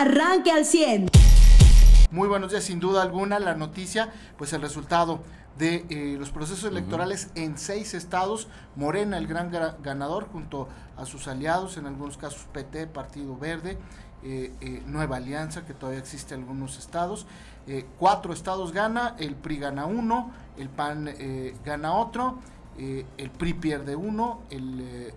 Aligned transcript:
arranque 0.00 0.50
al 0.50 0.64
100. 0.64 1.08
Muy 2.10 2.28
buenos 2.28 2.50
días, 2.50 2.64
sin 2.64 2.80
duda 2.80 3.02
alguna, 3.02 3.38
la 3.38 3.54
noticia, 3.54 4.12
pues 4.36 4.52
el 4.52 4.60
resultado 4.60 5.20
de 5.58 5.86
eh, 5.88 6.16
los 6.18 6.30
procesos 6.30 6.70
electorales 6.70 7.30
en 7.34 7.56
seis 7.56 7.94
estados, 7.94 8.48
Morena 8.76 9.16
el 9.16 9.26
gran 9.26 9.50
ganador 9.82 10.28
junto 10.28 10.68
a 10.96 11.06
sus 11.06 11.28
aliados, 11.28 11.78
en 11.78 11.86
algunos 11.86 12.18
casos 12.18 12.46
PT, 12.52 12.88
Partido 12.88 13.38
Verde, 13.38 13.78
eh, 14.22 14.52
eh, 14.60 14.82
Nueva 14.86 15.16
Alianza, 15.16 15.64
que 15.64 15.72
todavía 15.72 16.00
existe 16.00 16.34
en 16.34 16.42
algunos 16.42 16.78
estados, 16.78 17.26
cuatro 17.98 18.32
estados 18.32 18.72
gana, 18.72 19.16
el 19.18 19.34
PRI 19.34 19.58
gana 19.58 19.86
uno, 19.86 20.30
el 20.56 20.68
PAN 20.68 21.10
gana 21.64 21.94
otro, 21.94 22.38
el 22.78 23.30
PRI 23.30 23.54
pierde 23.54 23.96
uno, 23.96 24.42
el 24.50 25.12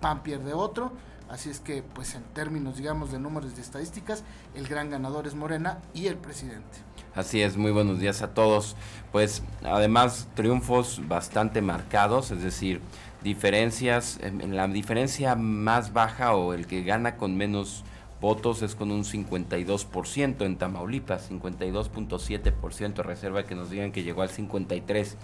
PAN 0.00 0.22
pierde 0.22 0.54
otro, 0.54 0.92
Así 1.28 1.50
es 1.50 1.60
que, 1.60 1.82
pues 1.82 2.14
en 2.14 2.22
términos, 2.34 2.76
digamos, 2.76 3.10
de 3.10 3.18
números 3.18 3.56
de 3.56 3.62
estadísticas, 3.62 4.22
el 4.54 4.68
gran 4.68 4.90
ganador 4.90 5.26
es 5.26 5.34
Morena 5.34 5.78
y 5.94 6.06
el 6.06 6.16
presidente. 6.16 6.78
Así 7.14 7.42
es, 7.42 7.56
muy 7.56 7.72
buenos 7.72 7.98
días 7.98 8.22
a 8.22 8.34
todos. 8.34 8.76
Pues 9.10 9.42
además 9.62 10.28
triunfos 10.34 11.00
bastante 11.08 11.62
marcados, 11.62 12.30
es 12.30 12.42
decir, 12.42 12.80
diferencias, 13.22 14.18
en 14.20 14.54
la 14.54 14.68
diferencia 14.68 15.34
más 15.34 15.92
baja 15.92 16.34
o 16.34 16.52
el 16.52 16.66
que 16.66 16.82
gana 16.82 17.16
con 17.16 17.36
menos 17.36 17.84
votos 18.24 18.62
es 18.62 18.74
con 18.74 18.90
un 18.90 19.04
52% 19.04 20.46
en 20.46 20.56
Tamaulipas, 20.56 21.30
52.7% 21.30 23.02
reserva 23.02 23.44
que 23.44 23.54
nos 23.54 23.68
digan 23.68 23.92
que 23.92 24.02
llegó 24.02 24.22
al 24.22 24.30
53 24.30 25.16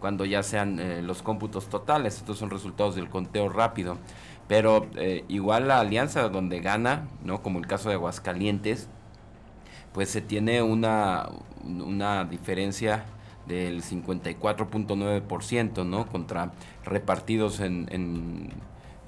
cuando 0.00 0.24
ya 0.24 0.42
sean 0.42 0.78
eh, 0.78 1.02
los 1.02 1.22
cómputos 1.22 1.68
totales. 1.68 2.16
Estos 2.16 2.38
son 2.38 2.50
resultados 2.50 2.94
del 2.94 3.08
conteo 3.08 3.48
rápido. 3.48 3.98
Pero 4.46 4.86
eh, 4.96 5.24
igual 5.28 5.68
la 5.68 5.80
alianza 5.80 6.28
donde 6.28 6.60
gana, 6.60 7.08
¿no? 7.22 7.42
Como 7.42 7.58
el 7.58 7.66
caso 7.66 7.90
de 7.90 7.96
Aguascalientes, 7.96 8.88
pues 9.92 10.08
se 10.08 10.22
tiene 10.22 10.62
una, 10.62 11.28
una 11.64 12.24
diferencia 12.24 13.04
del 13.46 13.82
54.9%, 13.82 15.84
¿no? 15.84 16.06
Contra 16.06 16.52
repartidos 16.84 17.60
en, 17.60 17.88
en, 17.90 18.50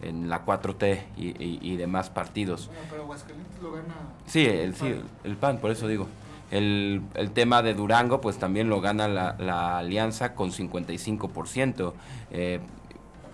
en 0.03 0.29
la 0.29 0.45
4T 0.45 1.01
y, 1.17 1.35
y, 1.39 1.77
demás 1.77 2.11
partidos. 2.11 2.67
Bueno, 2.67 2.83
pero 2.91 3.03
Aguascalientes 3.03 3.63
lo 3.63 3.73
gana. 3.73 3.95
Sí, 4.27 4.45
el, 4.45 4.75
sí, 4.75 4.95
el 5.25 5.37
PAN, 5.37 5.59
por 5.59 5.71
eso 5.71 5.89
digo. 5.89 6.07
El, 6.51 7.03
el, 7.15 7.31
tema 7.31 7.63
de 7.63 7.75
Durango, 7.75 8.21
pues 8.21 8.39
también 8.39 8.69
lo 8.69 8.81
gana 8.81 9.07
la, 9.09 9.37
la 9.39 9.79
alianza 9.79 10.35
con 10.35 10.51
55%. 10.51 11.93
Eh, 12.33 12.61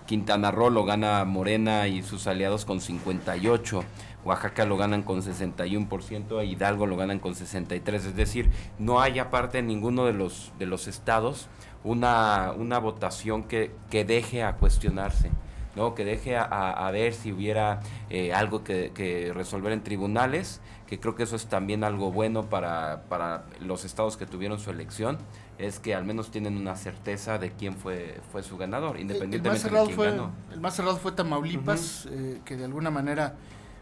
Quintana 0.05 0.51
Roo 0.51 0.69
lo 0.69 0.85
gana 0.85 1.25
Morena 1.25 1.87
y 1.87 2.01
sus 2.03 2.27
aliados 2.27 2.65
con 2.65 2.79
58%. 2.79 3.83
Oaxaca 4.23 4.65
lo 4.65 4.75
ganan 4.75 5.03
con 5.03 5.21
61%, 5.21 6.45
Hidalgo 6.45 6.85
lo 6.85 6.97
ganan 6.97 7.19
con 7.19 7.33
63%, 7.33 7.93
es 7.93 8.15
decir, 8.15 8.49
no 8.77 8.99
hay 8.99 9.19
aparte 9.19 9.59
en 9.59 9.67
ninguno 9.67 10.05
de 10.05 10.11
los, 10.11 10.51
de 10.59 10.65
los 10.65 10.89
estados 10.89 11.47
una, 11.85 12.51
una 12.57 12.79
votación 12.79 13.43
que, 13.43 13.71
que 13.89 14.03
deje 14.03 14.43
a 14.43 14.57
cuestionarse. 14.57 15.31
¿No? 15.77 15.95
que 15.95 16.03
deje 16.03 16.35
a, 16.35 16.89
ver 16.91 17.13
si 17.13 17.31
hubiera 17.31 17.79
eh, 18.09 18.33
algo 18.33 18.63
que, 18.63 19.31
resolver 19.33 19.71
en 19.71 19.83
tribunales, 19.83 20.59
que 20.87 20.99
creo 20.99 21.15
que 21.15 21.23
eso 21.23 21.37
es 21.37 21.45
también 21.45 21.85
algo 21.85 22.11
bueno 22.11 22.49
para, 22.49 23.03
para 23.07 23.45
los 23.61 23.85
estados 23.85 24.17
que 24.17 24.25
tuvieron 24.25 24.59
su 24.59 24.71
elección 24.71 25.19
es 25.57 25.79
que 25.79 25.95
al 25.95 26.05
menos 26.05 26.29
tienen 26.31 26.55
una 26.57 26.75
certeza 26.75 27.37
de 27.37 27.51
quién 27.51 27.75
fue 27.75 28.19
fue 28.31 28.43
su 28.43 28.57
ganador, 28.57 28.99
independientemente 28.99 29.47
el 29.47 29.53
más 29.53 29.61
cerrado 29.61 29.87
de 29.87 29.93
fue, 29.93 30.53
El 30.53 30.61
más 30.61 30.75
cerrado 30.75 30.97
fue 30.97 31.11
Tamaulipas, 31.11 32.07
eh, 32.11 32.41
que 32.45 32.57
de 32.57 32.65
alguna 32.65 32.91
manera, 32.91 33.35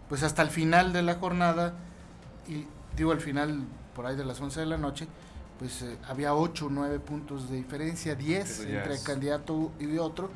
pues 0.08 0.24
hasta 0.24 0.42
el 0.42 0.50
final 0.50 0.94
de 0.94 1.02
la 1.02 1.16
jornada, 1.16 1.74
y 2.48 2.66
digo 2.96 3.12
al 3.12 3.20
final, 3.20 3.64
por 3.94 4.06
ahí 4.06 4.16
de 4.16 4.26
las 4.26 4.40
11 4.40 4.62
de 4.62 4.66
la 4.66 4.78
noche, 4.78 5.08
pues 5.60 5.82
eh, 5.82 5.98
había 6.08 6.34
8 6.34 6.66
o 6.66 6.70
9 6.70 7.00
puntos 7.00 7.50
de 7.50 7.58
diferencia, 7.58 8.16
10 8.16 8.62
entre 8.62 8.96
el 8.96 9.04
candidato 9.04 9.72
y 9.80 9.98
otro, 9.98 10.30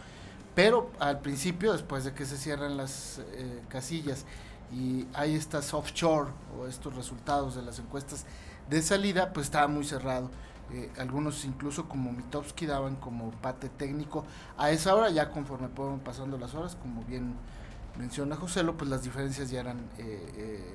pero 0.60 0.92
al 1.00 1.22
principio, 1.22 1.72
después 1.72 2.04
de 2.04 2.12
que 2.12 2.26
se 2.26 2.36
cierran 2.36 2.76
las 2.76 3.22
eh, 3.32 3.62
casillas 3.70 4.26
y 4.74 5.08
hay 5.14 5.34
estas 5.34 5.74
offshore 5.74 6.32
o 6.58 6.68
estos 6.68 6.98
resultados 6.98 7.56
de 7.56 7.62
las 7.62 7.80
encuestas 7.80 8.26
de 8.70 8.82
salida, 8.82 9.32
pues 9.32 9.46
estaba 9.46 9.70
muy 9.70 9.86
cerrado. 9.86 10.30
Eh, 10.74 10.92
algunos 10.98 11.46
incluso 11.46 11.88
como 11.88 12.12
Mitowski 12.12 12.66
daban 12.66 12.98
como 12.98 13.32
pate 13.32 13.70
técnico. 13.70 14.26
A 14.58 14.70
esa 14.72 14.94
hora, 14.96 15.10
ya 15.12 15.32
conforme 15.32 15.70
fueron 15.70 16.02
pasando 16.02 16.38
las 16.38 16.54
horas, 16.56 16.76
como 16.76 17.06
bien 17.06 17.36
menciona 17.98 18.36
José, 18.36 18.62
pues 18.66 18.90
las 18.90 19.04
diferencias 19.04 19.50
ya 19.50 19.62
eran 19.62 19.78
eh, 19.98 20.34
eh, 20.36 20.74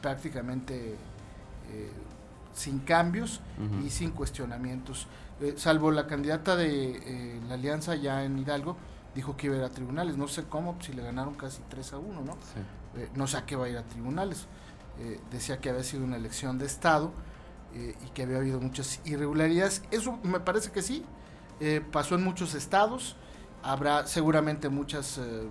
prácticamente 0.00 0.96
sin 2.52 2.80
cambios 2.80 3.40
y 3.86 3.88
sin 3.88 4.10
cuestionamientos. 4.10 5.06
salvo 5.56 5.92
la 5.92 6.08
candidata 6.08 6.56
de 6.56 7.40
la 7.48 7.54
alianza 7.54 7.94
ya 7.94 8.24
en 8.24 8.36
Hidalgo, 8.36 8.76
dijo 9.14 9.36
que 9.36 9.46
iba 9.46 9.56
a 9.56 9.58
ir 9.58 9.64
a 9.64 9.70
tribunales. 9.70 10.16
No 10.16 10.28
sé 10.28 10.44
cómo, 10.44 10.76
si 10.80 10.92
le 10.92 11.02
ganaron 11.02 11.34
casi 11.34 11.62
3 11.68 11.92
a 11.94 11.98
1, 11.98 12.20
¿no? 12.22 12.36
no 13.14 13.26
sé 13.26 13.36
a 13.38 13.46
qué 13.46 13.56
va 13.56 13.66
a 13.66 13.68
ir 13.68 13.76
a 13.76 13.84
tribunales. 13.84 14.46
decía 15.30 15.58
que 15.60 15.70
había 15.70 15.82
sido 15.82 16.04
una 16.04 16.16
elección 16.16 16.58
de 16.58 16.66
Estado 16.66 17.12
eh, 17.74 17.96
y 18.04 18.10
que 18.10 18.24
había 18.24 18.36
habido 18.36 18.60
muchas 18.60 19.00
irregularidades. 19.06 19.82
Eso 19.90 20.18
me 20.22 20.40
parece 20.40 20.70
que 20.70 20.82
sí, 20.82 21.04
eh, 21.60 21.82
pasó 21.90 22.16
en 22.16 22.22
muchos 22.22 22.54
estados, 22.54 23.16
habrá 23.62 24.06
seguramente 24.06 24.68
muchas 24.68 25.18
eh, 25.18 25.48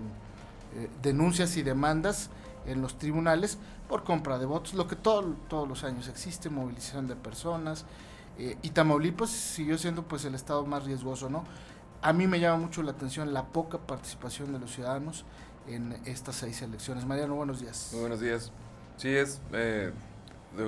denuncias 1.02 1.56
y 1.56 1.64
demandas 1.64 2.30
en 2.64 2.80
los 2.80 2.96
tribunales 2.96 3.58
por 3.88 4.04
compra 4.04 4.38
de 4.38 4.46
votos, 4.46 4.74
lo 4.74 4.86
que 4.86 4.94
todo, 4.94 5.34
todos 5.48 5.68
los 5.68 5.82
años 5.82 6.06
existe, 6.06 6.48
movilización 6.48 7.08
de 7.08 7.16
personas, 7.16 7.84
y 8.38 8.70
Tamaulipas 8.70 9.28
siguió 9.28 9.76
siendo 9.76 10.04
pues 10.04 10.24
el 10.24 10.34
estado 10.34 10.64
más 10.64 10.84
riesgoso, 10.84 11.28
¿no? 11.28 11.44
A 12.02 12.12
mí 12.12 12.26
me 12.26 12.40
llama 12.40 12.58
mucho 12.58 12.82
la 12.82 12.90
atención 12.90 13.32
la 13.32 13.44
poca 13.46 13.78
participación 13.78 14.52
de 14.52 14.58
los 14.58 14.72
ciudadanos 14.72 15.24
en 15.68 15.92
estas 16.04 16.34
seis 16.34 16.60
elecciones. 16.60 17.06
Mariano, 17.06 17.36
buenos 17.36 17.60
días. 17.60 17.90
Muy 17.92 18.00
buenos 18.00 18.20
días. 18.20 18.52
Sí, 18.96 19.08
es 19.08 19.40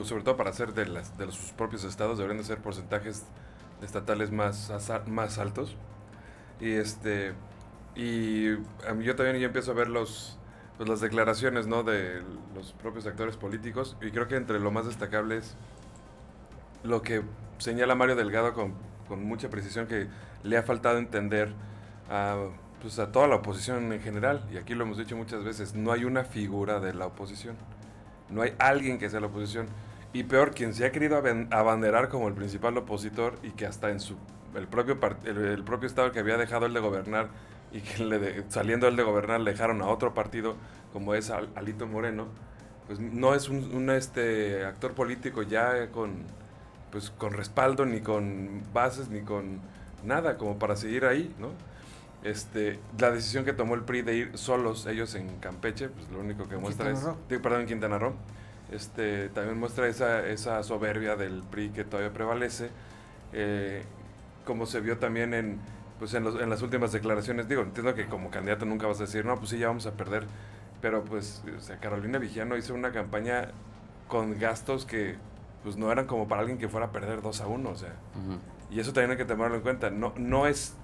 sobre 0.05 0.23
todo 0.23 0.37
para 0.37 0.53
ser 0.53 0.73
de, 0.75 0.87
las, 0.87 1.19
de 1.19 1.31
sus 1.33 1.51
propios 1.53 1.83
estados, 1.83 2.19
deberían 2.19 2.39
de 2.39 2.45
ser 2.45 2.59
porcentajes 2.59 3.25
estatales 3.83 4.31
más, 4.31 4.73
más 5.07 5.39
altos. 5.39 5.77
Y 6.61 6.71
este 6.71 7.35
y 7.97 8.51
yo 9.03 9.17
también 9.17 9.39
ya 9.39 9.47
empiezo 9.47 9.73
a 9.73 9.75
ver 9.75 9.89
los 9.89 10.39
pues 10.77 10.89
las 10.89 11.01
declaraciones 11.01 11.67
¿no? 11.67 11.83
de 11.83 12.23
los 12.55 12.73
propios 12.75 13.07
actores 13.07 13.37
políticos 13.37 13.97
y 14.01 14.11
creo 14.11 14.27
que 14.27 14.37
entre 14.37 14.59
lo 14.59 14.73
más 14.73 14.87
destacable 14.87 15.39
es 15.39 15.57
lo 16.83 17.03
que 17.03 17.23
señala 17.59 17.95
Mario 17.95 18.17
Delgado 18.17 18.53
con, 18.55 18.75
con 19.09 19.25
mucha 19.25 19.51
precisión 19.51 19.87
que 19.87 20.09
le 20.43 20.57
ha 20.57 20.63
faltado 20.63 20.99
entender 20.99 21.53
a, 22.11 22.49
pues 22.81 22.99
a 22.99 23.13
toda 23.13 23.29
la 23.29 23.37
oposición 23.37 23.93
en 23.93 24.01
general 24.01 24.45
y 24.53 24.57
aquí 24.57 24.75
lo 24.75 24.85
hemos 24.85 24.99
dicho 24.99 25.17
muchas 25.17 25.45
veces 25.45 25.75
no 25.75 25.93
hay 25.93 26.05
una 26.05 26.25
figura 26.25 26.81
de 26.81 26.95
la 26.95 27.07
oposición 27.07 27.57
no 28.31 28.43
hay 28.43 28.55
alguien 28.59 28.99
que 28.99 29.11
sea 29.11 29.21
la 29.21 29.27
oposición. 29.27 29.67
Y 30.13 30.25
peor, 30.25 30.53
quien 30.53 30.75
se 30.75 30.87
ha 30.87 30.93
querido 30.93 31.23
abanderar 31.51 32.09
como 32.09 32.29
el 32.29 32.35
principal 32.35 32.77
opositor 32.79 33.35
y 33.43 33.51
que 33.51 33.67
hasta 33.67 33.91
en 33.91 34.01
su 34.01 34.17
el 34.55 34.69
propio 34.69 34.97
el, 35.25 35.65
propio 35.65 35.89
estado 35.89 36.13
que 36.13 36.21
había 36.21 36.37
dejado 36.37 36.67
el 36.67 36.75
de 36.75 36.79
gobernar 36.79 37.29
y 37.73 37.81
que 37.81 38.05
le 38.05 38.49
saliendo 38.49 38.87
él 38.87 38.95
de 38.95 39.03
gobernar 39.03 39.41
le 39.41 39.51
dejaron 39.51 39.83
a 39.83 39.87
otro 39.87 40.15
partido 40.15 40.55
como 40.93 41.15
es 41.15 41.31
Alito 41.31 41.89
Moreno, 41.89 42.29
pues 42.87 43.01
no 43.01 43.35
es 43.35 43.49
un, 43.49 43.91
este 43.91 44.65
actor 44.65 44.93
político 44.93 45.43
ya 45.43 45.91
con 45.91 46.23
pues 46.95 47.11
con 47.11 47.33
respaldo 47.33 47.85
ni 47.87 48.03
con 48.03 48.63
bases 48.73 49.09
ni 49.09 49.23
con 49.23 49.59
nada 50.05 50.39
como 50.39 50.61
para 50.61 50.77
seguir 50.77 51.07
ahí, 51.07 51.35
¿no? 51.41 51.49
Este, 52.23 52.79
la 53.01 53.11
decisión 53.11 53.45
que 53.45 53.53
tomó 53.53 53.75
el 53.75 53.83
PRI 53.83 54.03
de 54.03 54.15
ir 54.15 54.39
solos 54.39 54.87
ellos 54.87 55.17
en 55.17 55.39
Campeche, 55.41 55.89
pues 55.89 56.09
lo 56.11 56.21
único 56.21 56.49
que 56.49 56.57
muestra 56.57 56.93
es, 56.93 57.05
perdón, 57.29 57.63
en 57.63 57.67
Quintana 57.67 57.99
Roo, 57.99 58.15
este, 58.71 59.29
también 59.31 59.59
muestra 59.59 59.89
esa, 59.89 60.25
esa 60.25 60.63
soberbia 60.63 61.17
del 61.17 61.43
PRI 61.43 61.71
que 61.71 61.83
todavía 61.83 62.13
prevalece, 62.13 62.71
eh, 63.33 63.83
como 64.45 64.65
se 64.65 64.79
vio 64.79 64.99
también 64.99 65.35
en, 65.35 65.59
pues 65.99 66.15
en, 66.15 66.23
los, 66.23 66.41
en, 66.41 66.49
las 66.49 66.63
últimas 66.63 66.93
declaraciones, 66.93 67.49
digo, 67.49 67.63
entiendo 67.63 67.93
que 67.97 68.07
como 68.07 68.31
candidato 68.31 68.67
nunca 68.67 68.87
vas 68.87 68.99
a 68.99 69.07
decir, 69.07 69.25
no, 69.25 69.37
pues 69.37 69.51
sí, 69.51 69.59
ya 69.59 69.67
vamos 69.67 69.87
a 69.87 69.95
perder, 69.95 70.27
pero 70.81 71.05
pues, 71.05 71.43
o 71.59 71.61
sea, 71.61 71.79
Carolina 71.79 72.21
Vigiano 72.21 72.57
hizo 72.57 72.73
una 72.73 72.93
campaña 72.93 73.49
con 74.07 74.39
gastos 74.39 74.87
que 74.87 75.17
pues 75.65 75.77
no 75.77 75.91
eran 75.91 76.07
como 76.07 76.29
para 76.29 76.43
alguien 76.43 76.59
que 76.59 76.69
fuera 76.69 76.87
a 76.87 76.93
perder 76.93 77.23
2 77.23 77.41
a 77.41 77.47
1, 77.49 77.71
o 77.71 77.77
sea, 77.77 77.95
y 78.71 78.79
eso 78.79 78.93
también 78.93 79.13
hay 79.13 79.17
que 79.17 79.25
tomarlo 79.25 79.57
en 79.57 79.63
cuenta, 79.63 79.91
no, 79.91 80.13
no 80.17 80.47
es 80.47 80.75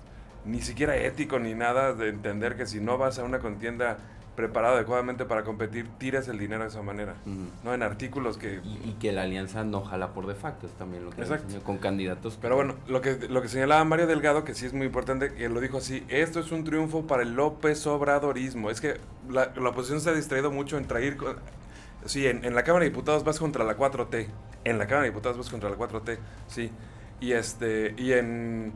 ni 0.44 0.62
siquiera 0.62 0.96
ético 0.96 1.38
ni 1.38 1.54
nada 1.54 1.92
de 1.92 2.08
entender 2.08 2.56
que 2.56 2.66
si 2.66 2.80
no 2.80 2.98
vas 2.98 3.18
a 3.18 3.24
una 3.24 3.40
contienda 3.40 3.98
preparado 4.36 4.76
adecuadamente 4.76 5.26
para 5.26 5.42
competir, 5.42 5.86
tiras 5.98 6.26
el 6.28 6.38
dinero 6.38 6.62
de 6.62 6.70
esa 6.70 6.80
manera, 6.80 7.14
¿no? 7.62 7.74
En 7.74 7.82
artículos 7.82 8.38
que... 8.38 8.60
Y, 8.64 8.92
que 8.98 9.12
la 9.12 9.22
alianza 9.22 9.64
no 9.64 9.82
jala 9.82 10.14
por 10.14 10.26
defecto, 10.26 10.66
es 10.66 10.72
también 10.72 11.04
lo 11.04 11.10
que 11.10 11.20
Exacto. 11.20 11.60
con 11.62 11.76
candidatos. 11.76 12.38
Pero 12.40 12.56
bueno, 12.56 12.74
lo 12.88 13.02
que, 13.02 13.28
lo 13.28 13.42
que 13.42 13.48
señalaba 13.48 13.84
Mario 13.84 14.06
Delgado, 14.06 14.44
que 14.44 14.54
sí 14.54 14.64
es 14.64 14.72
muy 14.72 14.86
importante, 14.86 15.34
que 15.34 15.48
lo 15.50 15.60
dijo 15.60 15.78
así, 15.78 16.04
esto 16.08 16.40
es 16.40 16.52
un 16.52 16.64
triunfo 16.64 17.06
para 17.06 17.22
el 17.22 17.34
López 17.34 17.86
Obradorismo. 17.86 18.70
Es 18.70 18.80
que 18.80 18.98
la, 19.28 19.52
la 19.54 19.68
oposición 19.68 20.00
se 20.00 20.08
ha 20.08 20.14
distraído 20.14 20.50
mucho 20.50 20.78
en 20.78 20.86
traer 20.86 21.18
Sí, 22.06 22.26
en, 22.26 22.44
en 22.44 22.54
la 22.54 22.64
Cámara 22.64 22.84
de 22.84 22.90
Diputados 22.90 23.24
vas 23.24 23.38
contra 23.38 23.64
la 23.64 23.76
4T. 23.76 24.28
En 24.64 24.78
la 24.78 24.86
Cámara 24.86 25.02
de 25.02 25.10
Diputados 25.10 25.38
vas 25.38 25.50
contra 25.50 25.70
la 25.70 25.76
4T, 25.76 26.18
sí. 26.46 26.70
Y 27.20 27.32
este, 27.32 27.94
y 27.98 28.12
en 28.12 28.72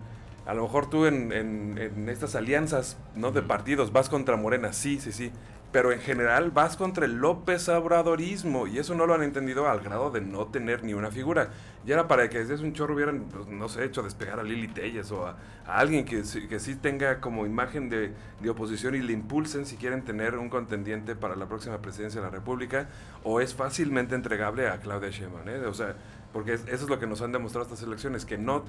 a 0.47 0.53
lo 0.53 0.62
mejor 0.62 0.91
tú 0.91 1.06
en, 1.06 1.32
en, 1.32 1.79
en 1.79 2.09
estas 2.11 2.35
alianzas 2.35 2.99
¿no? 3.15 3.31
de 3.32 3.41
partidos 3.41 3.93
vas 3.93 4.11
contra 4.11 4.37
Morena, 4.37 4.75
sí, 4.75 5.00
sí, 5.00 5.11
sí 5.11 5.32
pero 5.75 5.91
en 5.91 5.99
general 5.99 6.53
vas 6.53 6.76
contra 6.76 7.05
el 7.05 7.17
López 7.17 7.69
Obradorismo 7.69 8.69
y 8.69 8.79
eso 8.79 8.94
no 8.94 9.06
lo 9.06 9.15
han 9.15 9.25
entendido 9.25 9.69
al 9.69 9.81
grado 9.81 10.12
de 10.12 10.21
no 10.21 10.47
tener 10.47 10.85
ni 10.85 10.94
una 10.94 11.11
figura. 11.11 11.49
Ya 11.85 11.94
era 11.94 12.06
para 12.06 12.31
que 12.31 12.44
desde 12.44 12.65
un 12.65 12.75
chorro 12.75 12.94
hubieran, 12.94 13.25
pues, 13.25 13.49
no 13.49 13.69
sé, 13.69 13.85
hecho 13.85 14.00
despegar 14.05 14.38
a 14.38 14.44
Lili 14.44 14.69
Telles 14.69 15.11
o 15.11 15.26
a, 15.26 15.37
alguien 15.67 16.05
que, 16.05 16.23
que, 16.49 16.61
sí 16.61 16.76
tenga 16.76 17.21
como 17.21 17.44
imagen 17.44 17.88
de, 17.88 18.12
de, 18.41 18.50
oposición 18.50 18.94
y 18.94 19.00
le 19.00 19.15
impulsen 19.15 19.67
si 19.67 19.75
quieren 19.75 20.05
tener 20.05 20.38
un 20.38 20.49
contendiente 20.49 21.17
para 21.17 21.35
la 21.35 21.47
próxima 21.47 21.79
presidencia 21.79 22.21
de 22.21 22.29
la 22.29 22.31
República 22.31 22.87
o 23.25 23.41
es 23.41 23.53
fácilmente 23.53 24.15
entregable 24.15 24.69
a 24.69 24.79
Claudia 24.79 25.11
Sheinbaum, 25.11 25.49
¿eh? 25.49 25.67
O 25.67 25.75
sea, 25.75 25.97
porque 26.32 26.53
eso 26.53 26.69
es 26.69 26.88
lo 26.88 27.00
que 27.00 27.09
nos 27.09 27.21
han 27.21 27.32
demostrado 27.32 27.65
estas 27.65 27.82
elecciones, 27.82 28.25
que 28.25 28.38
no 28.38 28.62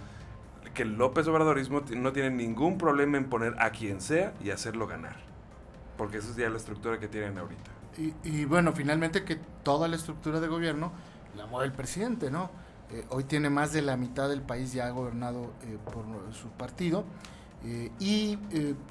que 0.73 0.81
el 0.81 0.95
López 0.95 1.27
Obradorismo 1.27 1.83
no 1.95 2.13
tiene 2.13 2.31
ningún 2.31 2.79
problema 2.79 3.17
en 3.17 3.25
poner 3.25 3.53
a 3.59 3.69
quien 3.69 4.01
sea 4.01 4.33
y 4.43 4.49
hacerlo 4.49 4.87
ganar 4.87 5.34
porque 5.97 6.17
esa 6.17 6.29
es 6.29 6.35
ya 6.35 6.49
la 6.49 6.57
estructura 6.57 6.99
que 6.99 7.07
tienen 7.07 7.37
ahorita. 7.37 7.71
Y, 7.97 8.13
y, 8.23 8.45
bueno, 8.45 8.73
finalmente 8.73 9.23
que 9.23 9.37
toda 9.63 9.87
la 9.87 9.95
estructura 9.95 10.39
de 10.39 10.47
gobierno 10.47 10.91
la 11.35 11.45
mueve 11.45 11.67
el 11.67 11.73
presidente, 11.73 12.31
¿no? 12.31 12.49
Eh, 12.91 13.05
hoy 13.09 13.23
tiene 13.23 13.49
más 13.49 13.73
de 13.73 13.81
la 13.81 13.97
mitad 13.97 14.29
del 14.29 14.41
país 14.41 14.73
ya 14.73 14.89
gobernado 14.89 15.53
eh, 15.63 15.77
por 15.83 16.05
su 16.33 16.49
partido. 16.49 17.03
Eh, 17.63 17.91
y, 17.99 18.37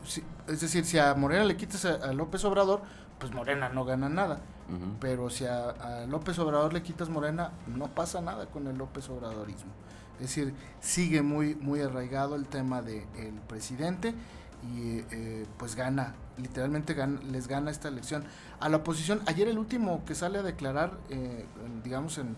si, 0.04 0.22
es 0.48 0.60
decir, 0.60 0.84
si 0.84 0.98
a 0.98 1.14
Morena 1.14 1.44
le 1.44 1.56
quitas 1.56 1.84
a, 1.84 1.94
a, 1.94 2.12
López 2.12 2.44
Obrador, 2.44 2.82
pues 3.18 3.32
Morena 3.32 3.68
no 3.68 3.84
gana 3.84 4.08
nada. 4.08 4.40
Uh 4.68 4.72
-huh. 4.72 4.96
Pero 5.00 5.30
si 5.30 5.44
a, 5.46 5.70
a, 5.70 6.06
López 6.06 6.38
Obrador 6.38 6.72
le 6.72 6.82
quitas 6.82 7.08
Morena, 7.08 7.52
no 7.66 7.88
pasa 7.88 8.20
nada 8.20 8.46
con 8.46 8.66
el 8.66 8.76
López 8.76 9.08
Obradorismo. 9.08 9.70
Es 10.14 10.28
decir, 10.28 10.54
sigue 10.80 11.22
muy, 11.22 11.54
muy 11.54 11.80
arraigado 11.80 12.34
el 12.36 12.46
tema 12.46 12.82
del 12.82 13.00
de 13.12 13.32
presidente 13.48 14.14
y 14.72 15.04
eh, 15.10 15.46
pues 15.58 15.76
gana, 15.76 16.14
literalmente 16.38 16.96
les 17.30 17.48
gana 17.48 17.70
esta 17.70 17.88
elección. 17.88 18.24
A 18.60 18.68
la 18.68 18.78
oposición, 18.78 19.20
ayer 19.26 19.48
el 19.48 19.58
último 19.58 20.04
que 20.04 20.14
sale 20.14 20.38
a 20.38 20.42
declarar, 20.42 20.92
eh, 21.10 21.44
digamos, 21.82 22.18
en, 22.18 22.36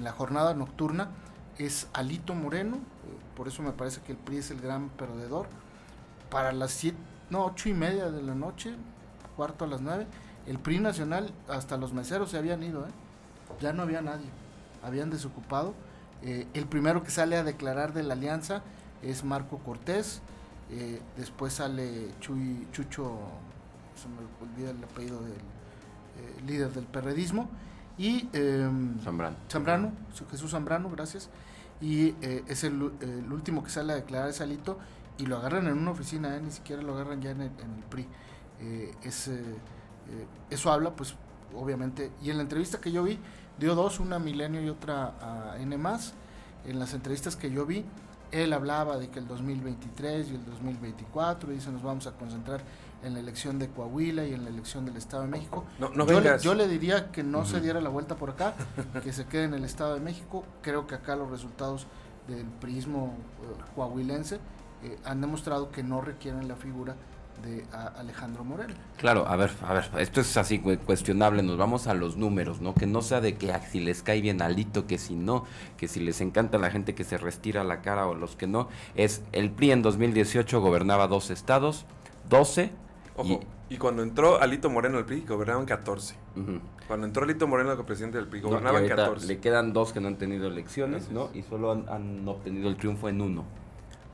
la 0.00 0.12
jornada 0.12 0.54
nocturna, 0.54 1.08
es 1.58 1.88
Alito 1.92 2.32
Moreno, 2.32 2.76
eh, 2.76 2.80
por 3.34 3.48
eso 3.48 3.64
me 3.64 3.72
parece 3.72 4.00
que 4.00 4.12
el 4.12 4.18
PRI 4.18 4.36
es 4.36 4.52
el 4.52 4.60
gran 4.60 4.90
perdedor. 4.90 5.48
Para 6.30 6.52
las 6.52 6.70
siete, 6.70 6.98
no, 7.30 7.44
ocho 7.44 7.68
y 7.68 7.74
media 7.74 8.08
de 8.08 8.22
la 8.22 8.36
noche, 8.36 8.76
cuarto 9.36 9.64
a 9.64 9.68
las 9.68 9.80
nueve, 9.80 10.06
el 10.46 10.60
PRI 10.60 10.78
nacional, 10.78 11.32
hasta 11.48 11.76
los 11.76 11.92
meseros 11.92 12.30
se 12.30 12.38
habían 12.38 12.62
ido, 12.62 12.86
ya 13.60 13.72
no 13.72 13.82
había 13.82 14.02
nadie, 14.02 14.26
habían 14.84 15.10
desocupado. 15.10 15.74
el 16.22 16.66
primero 16.66 17.02
que 17.02 17.10
sale 17.10 17.36
a 17.36 17.42
declarar 17.42 17.92
de 17.92 18.04
la 18.04 18.14
alianza 18.14 18.62
es 19.02 19.24
Marco 19.24 19.58
Cortés, 19.58 20.22
eh, 20.70 21.00
después 21.16 21.54
sale 21.54 22.10
Chuy, 22.20 22.66
Chucho, 22.72 23.18
se 23.94 24.08
me 24.08 24.18
olvida 24.40 24.70
el 24.70 24.84
apellido 24.84 25.20
del 25.20 25.32
eh, 25.32 26.40
líder 26.46 26.72
del 26.72 26.84
perredismo, 26.84 27.48
y 27.96 28.28
eh, 28.32 28.68
Zambrano. 29.02 29.36
Zambrano, 29.50 29.92
Jesús 30.30 30.50
Zambrano, 30.50 30.90
gracias, 30.90 31.30
y 31.80 32.08
eh, 32.22 32.44
es 32.48 32.64
el, 32.64 32.92
el, 33.00 33.32
último 33.32 33.62
que 33.62 33.70
sale 33.70 33.92
a 33.92 33.96
declarar 33.96 34.28
ese 34.28 34.42
alito 34.42 34.78
y 35.16 35.26
lo 35.26 35.36
agarran 35.36 35.66
en 35.66 35.78
una 35.78 35.92
oficina, 35.92 36.38
ni 36.38 36.50
siquiera 36.50 36.82
lo 36.82 36.94
agarran 36.94 37.20
ya 37.22 37.30
en 37.30 37.42
el, 37.42 37.50
en 37.60 37.74
el 37.74 37.84
PRI. 37.88 38.06
Es, 39.02 39.30
eso 40.50 40.72
habla, 40.72 40.94
pues, 40.96 41.14
obviamente, 41.54 42.10
y 42.22 42.30
en 42.30 42.36
la 42.36 42.42
entrevista 42.42 42.80
que 42.80 42.90
yo 42.90 43.04
vi, 43.04 43.18
dio 43.58 43.74
dos, 43.74 44.00
una 44.00 44.16
a 44.16 44.18
Milenio 44.18 44.62
y 44.62 44.68
otra 44.68 45.14
a 45.20 45.58
N+, 45.58 45.76
en 46.64 46.78
las 46.78 46.94
entrevistas 46.94 47.36
que 47.36 47.50
yo 47.50 47.66
vi, 47.66 47.84
él 48.30 48.52
hablaba 48.52 48.98
de 48.98 49.08
que 49.08 49.18
el 49.18 49.26
2023 49.26 50.30
y 50.30 50.34
el 50.34 50.44
2024, 50.44 51.50
dice, 51.50 51.70
nos 51.70 51.82
vamos 51.82 52.06
a 52.06 52.12
concentrar 52.12 52.60
en 53.02 53.14
la 53.14 53.20
elección 53.20 53.58
de 53.58 53.68
Coahuila 53.68 54.24
y 54.24 54.34
en 54.34 54.44
la 54.44 54.50
elección 54.50 54.84
del 54.84 54.96
Estado 54.96 55.22
de 55.22 55.28
México. 55.28 55.64
No, 55.78 55.90
no 55.90 56.06
yo, 56.06 56.20
le, 56.20 56.38
yo, 56.38 56.54
le, 56.54 56.66
diría 56.68 57.10
que 57.12 57.22
no 57.22 57.38
uh 57.38 57.42
-huh. 57.42 57.46
se 57.46 57.60
diera 57.60 57.80
la 57.80 57.88
vuelta 57.90 58.16
por 58.16 58.30
acá, 58.30 58.54
que 59.02 59.12
se 59.12 59.26
quede 59.26 59.44
en 59.44 59.54
el 59.54 59.64
Estado 59.64 59.94
de 59.94 60.00
México. 60.00 60.44
Creo 60.62 60.86
que 60.86 60.94
acá 60.96 61.16
los 61.16 61.30
resultados 61.30 61.86
del 62.26 62.46
prismo 62.46 63.14
uh, 63.14 63.74
coahuilense 63.74 64.40
eh, 64.82 64.98
han 65.04 65.20
demostrado 65.20 65.70
que 65.70 65.82
no 65.82 66.00
requieren 66.00 66.46
la 66.48 66.56
figura 66.56 66.96
de 67.42 67.64
a 67.72 67.86
Alejandro 67.98 68.44
Moreno. 68.44 68.74
Claro, 68.96 69.26
a 69.26 69.36
ver, 69.36 69.50
a 69.62 69.72
ver, 69.72 69.90
esto 69.98 70.20
es 70.20 70.36
así 70.36 70.58
cuestionable, 70.58 71.42
nos 71.42 71.56
vamos 71.56 71.86
a 71.86 71.94
los 71.94 72.16
números, 72.16 72.60
¿no? 72.60 72.74
Que 72.74 72.86
no 72.86 73.02
sea 73.02 73.20
de 73.20 73.36
que 73.36 73.52
si 73.70 73.80
les 73.80 74.02
cae 74.02 74.20
bien 74.20 74.42
alito, 74.42 74.86
que 74.86 74.98
si 74.98 75.14
no, 75.14 75.44
que 75.76 75.88
si 75.88 76.00
les 76.00 76.20
encanta 76.20 76.58
la 76.58 76.70
gente 76.70 76.94
que 76.94 77.04
se 77.04 77.18
restira 77.18 77.64
la 77.64 77.80
cara 77.80 78.06
o 78.06 78.14
los 78.14 78.36
que 78.36 78.46
no, 78.46 78.68
es 78.94 79.22
el 79.32 79.50
PRI 79.50 79.72
en 79.72 79.82
2018 79.82 80.60
gobernaba 80.60 81.08
dos 81.08 81.30
estados, 81.30 81.86
12 82.28 82.70
Ojo, 83.18 83.40
y, 83.68 83.74
y, 83.74 83.78
cuando 83.78 84.04
entró 84.04 84.40
Alito 84.40 84.70
Moreno 84.70 84.98
al 84.98 85.04
PRI, 85.04 85.22
gobernaban 85.22 85.66
14. 85.66 86.14
Uh 86.36 86.38
-huh. 86.38 86.60
Cuando 86.86 87.04
entró 87.04 87.24
Alito 87.24 87.48
Moreno 87.48 87.72
como 87.72 87.84
presidente 87.84 88.16
del 88.16 88.28
PRI, 88.28 88.42
gobernaban 88.42 88.82
no, 88.82 88.88
14. 88.88 89.26
Le 89.26 89.40
quedan 89.40 89.72
dos 89.72 89.92
que 89.92 90.00
no 90.00 90.06
han 90.06 90.18
tenido 90.18 90.46
elecciones, 90.46 91.10
¿no? 91.10 91.28
Y 91.34 91.42
solo 91.42 91.72
han, 91.72 91.88
han, 91.88 92.26
obtenido 92.28 92.68
el 92.68 92.76
triunfo 92.76 93.08
en 93.08 93.20
uno. 93.20 93.44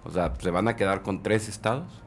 O 0.04 0.10
sea, 0.10 0.32
se 0.38 0.50
van 0.50 0.68
a 0.68 0.76
quedar 0.76 1.02
con 1.02 1.22
tres 1.22 1.48
estados. 1.50 2.03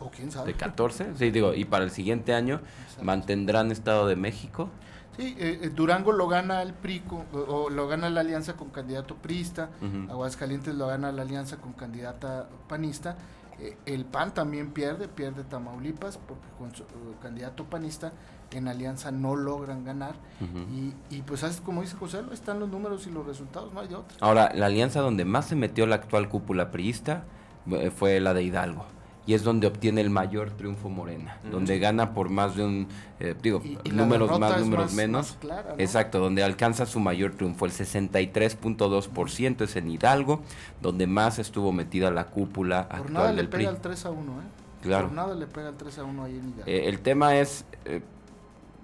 O 0.00 0.10
quién 0.10 0.30
sabe. 0.30 0.52
De 0.52 0.54
14, 0.54 1.14
sí, 1.16 1.30
digo, 1.30 1.54
y 1.54 1.64
para 1.64 1.84
el 1.84 1.90
siguiente 1.90 2.34
año 2.34 2.60
Exacto. 2.84 3.04
mantendrán 3.04 3.70
Estado 3.70 4.06
de 4.06 4.16
México. 4.16 4.70
Sí, 5.16 5.36
eh, 5.38 5.70
Durango 5.74 6.12
lo 6.12 6.26
gana 6.26 6.62
el 6.62 6.72
PRI, 6.74 7.00
con, 7.00 7.24
o 7.32 7.70
lo 7.70 7.86
gana 7.86 8.10
la 8.10 8.20
alianza 8.20 8.54
con 8.54 8.70
candidato 8.70 9.14
priista, 9.16 9.70
uh 9.80 9.84
-huh. 9.84 10.10
Aguascalientes 10.10 10.74
lo 10.74 10.88
gana 10.88 11.12
la 11.12 11.22
alianza 11.22 11.58
con 11.58 11.72
candidata 11.72 12.48
panista, 12.68 13.16
eh, 13.60 13.76
el 13.86 14.04
PAN 14.04 14.34
también 14.34 14.72
pierde, 14.72 15.06
pierde 15.06 15.44
Tamaulipas, 15.44 16.18
porque 16.18 16.46
con 16.58 16.74
su 16.74 16.82
uh, 16.82 16.86
candidato 17.22 17.64
panista 17.64 18.12
en 18.50 18.66
alianza 18.68 19.12
no 19.12 19.36
logran 19.36 19.84
ganar, 19.84 20.14
uh 20.40 20.44
-huh. 20.44 20.92
y, 21.10 21.16
y, 21.16 21.22
pues 21.22 21.44
así 21.44 21.60
como 21.60 21.82
dice 21.82 21.96
José, 21.96 22.20
están 22.32 22.58
los 22.58 22.68
números 22.68 23.06
y 23.06 23.10
los 23.10 23.24
resultados, 23.24 23.72
no 23.72 23.80
hay 23.80 23.88
de 23.88 23.96
otra. 23.96 24.16
Ahora, 24.20 24.52
la 24.54 24.66
alianza 24.66 25.00
donde 25.00 25.24
más 25.24 25.46
se 25.46 25.54
metió 25.56 25.86
la 25.86 25.96
actual 25.96 26.28
cúpula 26.28 26.70
priista 26.72 27.24
eh, 27.70 27.90
fue 27.90 28.18
la 28.20 28.34
de 28.34 28.42
Hidalgo 28.42 28.84
y 29.26 29.34
es 29.34 29.42
donde 29.42 29.66
obtiene 29.66 30.00
el 30.00 30.10
mayor 30.10 30.50
triunfo 30.50 30.88
Morena, 30.88 31.38
mm. 31.44 31.50
donde 31.50 31.78
gana 31.78 32.12
por 32.12 32.28
más 32.28 32.56
de 32.56 32.64
un, 32.64 32.88
eh, 33.20 33.34
digo, 33.42 33.62
y, 33.64 33.78
y 33.84 33.90
números 33.90 34.38
más, 34.38 34.60
números 34.60 34.86
más, 34.86 34.94
menos. 34.94 35.26
Más 35.30 35.36
clara, 35.40 35.70
¿no? 35.70 35.80
Exacto, 35.82 36.18
donde 36.18 36.42
alcanza 36.42 36.86
su 36.86 37.00
mayor 37.00 37.32
triunfo, 37.32 37.64
el 37.64 37.72
63.2% 37.72 39.62
es 39.62 39.76
en 39.76 39.90
Hidalgo, 39.90 40.42
donde 40.82 41.06
más 41.06 41.38
estuvo 41.38 41.72
metida 41.72 42.10
la 42.10 42.26
cúpula 42.26 42.88
por 42.88 42.96
actual 42.98 43.12
nada 43.12 43.26
del 43.28 43.36
le 43.36 43.42
pega 43.44 43.56
PRI. 43.56 43.66
al 43.66 43.80
3 43.80 44.06
a 44.06 44.10
1, 44.10 44.32
¿eh? 44.32 44.44
Claro. 44.82 45.06
Por 45.06 45.16
nada 45.16 45.34
le 45.34 45.46
pega 45.46 45.68
al 45.68 45.76
3 45.76 45.98
a 45.98 46.04
1 46.04 46.24
ahí 46.24 46.32
en 46.32 46.48
Hidalgo. 46.48 46.62
Eh, 46.66 46.88
el 46.88 47.00
tema 47.00 47.36
es, 47.36 47.64
eh, 47.86 48.02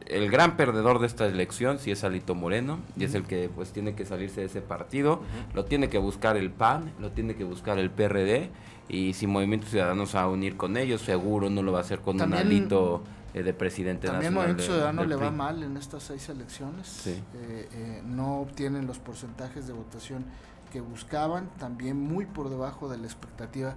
el 0.06 0.30
gran 0.30 0.56
perdedor 0.56 0.98
de 0.98 1.06
esta 1.06 1.26
elección 1.26 1.78
sí 1.78 1.90
es 1.90 2.02
Alito 2.02 2.34
Moreno, 2.34 2.78
y 2.96 3.00
uh 3.00 3.02
-huh. 3.02 3.06
es 3.06 3.14
el 3.14 3.24
que 3.24 3.50
pues 3.54 3.72
tiene 3.72 3.94
que 3.94 4.06
salirse 4.06 4.40
de 4.40 4.46
ese 4.46 4.62
partido, 4.62 5.14
uh 5.14 5.16
-huh. 5.16 5.54
lo 5.54 5.64
tiene 5.66 5.90
que 5.90 5.98
buscar 5.98 6.36
el 6.38 6.50
PAN, 6.50 6.92
lo 6.98 7.10
tiene 7.12 7.34
que 7.36 7.44
buscar 7.44 7.78
el 7.78 7.90
PRD, 7.90 8.50
y 8.90 9.12
si 9.12 9.26
Movimiento 9.26 9.66
Ciudadano 9.66 10.06
se 10.06 10.16
va 10.16 10.24
a 10.24 10.28
unir 10.28 10.56
con 10.56 10.76
ellos, 10.76 11.00
seguro 11.02 11.48
no 11.48 11.62
lo 11.62 11.72
va 11.72 11.78
a 11.78 11.82
hacer 11.82 12.00
con 12.00 12.16
también, 12.16 12.42
un 12.42 12.46
alito 12.48 13.02
eh, 13.34 13.42
de 13.42 13.54
presidente 13.54 14.08
también 14.08 14.34
nacional. 14.34 14.48
Movimiento 14.48 14.72
Ciudadano 14.72 15.04
le 15.04 15.16
va 15.16 15.30
mal 15.30 15.62
en 15.62 15.76
estas 15.76 16.02
seis 16.02 16.28
elecciones. 16.28 16.86
Sí. 16.86 17.10
Eh, 17.34 17.68
eh, 17.72 18.02
no 18.04 18.40
obtienen 18.40 18.86
los 18.86 18.98
porcentajes 18.98 19.66
de 19.66 19.72
votación 19.72 20.24
que 20.72 20.80
buscaban, 20.80 21.48
también 21.58 21.98
muy 21.98 22.26
por 22.26 22.50
debajo 22.50 22.88
de 22.88 22.98
la 22.98 23.06
expectativa 23.06 23.74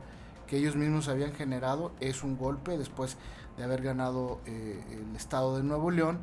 que 0.47 0.57
ellos 0.57 0.75
mismos 0.75 1.07
habían 1.07 1.33
generado. 1.33 1.91
Es 1.99 2.23
un 2.23 2.37
golpe 2.37 2.77
después 2.77 3.17
de 3.57 3.63
haber 3.63 3.81
ganado 3.81 4.39
eh, 4.45 4.83
el 4.91 5.15
estado 5.15 5.57
de 5.57 5.63
Nuevo 5.63 5.91
León 5.91 6.19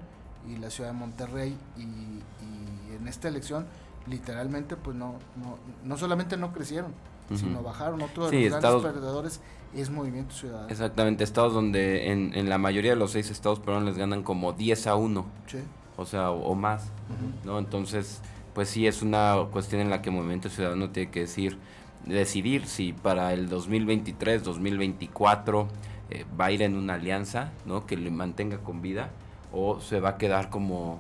y 0.49 0.57
la 0.57 0.71
ciudad 0.71 0.91
de 0.91 0.99
Monterrey 0.99 1.57
y, 1.77 1.83
y 1.83 2.97
en 2.97 3.07
esta 3.09 3.29
elección 3.29 3.67
literalmente 4.07 4.77
pues 4.77 4.97
no, 4.97 5.19
no, 5.37 5.59
no 5.85 5.97
solamente 5.97 6.37
no 6.37 6.53
crecieron, 6.53 6.93
uh 7.31 7.35
-huh. 7.35 7.39
sino 7.39 7.63
bajaron. 7.63 8.03
Otro 8.03 8.25
de 8.25 8.31
sí, 8.31 8.45
los 8.49 8.57
estados, 8.57 8.83
grandes 8.83 9.01
perdedores 9.03 9.41
es 9.75 9.91
Movimiento 9.91 10.35
Ciudadano. 10.35 10.69
Exactamente, 10.69 11.25
estados 11.25 11.55
donde 11.55 12.11
en, 12.11 12.33
en 12.35 12.49
la 12.49 12.59
mayoría 12.59 12.91
de 12.91 12.97
los 12.97 13.13
seis 13.13 13.31
estados 13.31 13.61
pero 13.65 13.81
les 13.81 13.97
ganan 13.97 14.23
como 14.23 14.53
10 14.53 14.87
a 14.87 14.95
1. 14.97 15.25
Sí. 15.47 15.59
O 15.97 16.07
sea, 16.07 16.31
o, 16.31 16.43
o 16.51 16.55
más, 16.55 16.85
uh 16.85 16.87
-huh. 16.87 17.47
¿no? 17.47 17.59
Entonces, 17.59 18.21
pues 18.55 18.69
sí 18.69 18.87
es 18.87 19.03
una 19.03 19.37
cuestión 19.51 19.81
en 19.81 19.91
la 19.91 20.03
que 20.03 20.11
Movimiento 20.11 20.49
Ciudadano 20.49 20.91
tiene 20.91 21.11
que 21.11 21.21
decir 21.21 21.59
decidir 22.07 22.67
si 22.67 22.93
para 22.93 23.33
el 23.33 23.49
2023, 23.49 24.43
2024 24.43 25.69
eh, 26.11 26.25
va 26.39 26.47
a 26.47 26.51
ir 26.51 26.63
en 26.63 26.77
una 26.77 26.95
alianza, 26.95 27.53
¿no? 27.67 27.87
Que 27.87 27.97
le 27.97 28.11
mantenga 28.11 28.59
con 28.59 28.83
vida 28.83 29.11
o 29.53 29.81
se 29.81 30.01
va 30.01 30.11
a 30.11 30.17
quedar 30.19 30.51
como 30.51 30.99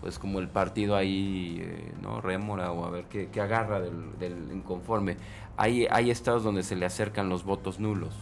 pues 0.00 0.18
como 0.18 0.38
el 0.38 0.48
partido 0.48 0.94
ahí, 0.96 1.58
eh, 1.62 1.92
¿no? 2.02 2.20
Rémora 2.20 2.70
o 2.72 2.84
a 2.84 2.90
ver 2.90 3.04
qué, 3.06 3.28
qué 3.28 3.40
agarra 3.40 3.80
del, 3.80 4.18
del, 4.18 4.52
inconforme. 4.52 5.16
Hay, 5.56 5.86
hay 5.90 6.10
estados 6.10 6.44
donde 6.44 6.62
se 6.62 6.76
le 6.76 6.86
acercan 6.86 7.28
los 7.28 7.44
votos 7.44 7.80
nulos, 7.80 8.14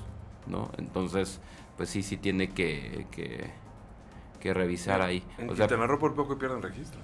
¿no? 0.46 0.70
Entonces, 0.78 1.40
pues 1.76 1.88
sí, 1.90 2.02
sí 2.02 2.16
tiene 2.16 2.48
que, 2.50 3.06
que, 3.10 3.50
que 4.40 4.54
revisar 4.54 5.02
ahí. 5.02 5.22
En 5.38 5.50
O 5.50 5.56
sea, 5.56 5.66
Quintana 5.66 5.86
Roo 5.88 5.98
por 5.98 6.14
poco 6.14 6.38
pierden 6.38 6.62
registro. 6.62 7.00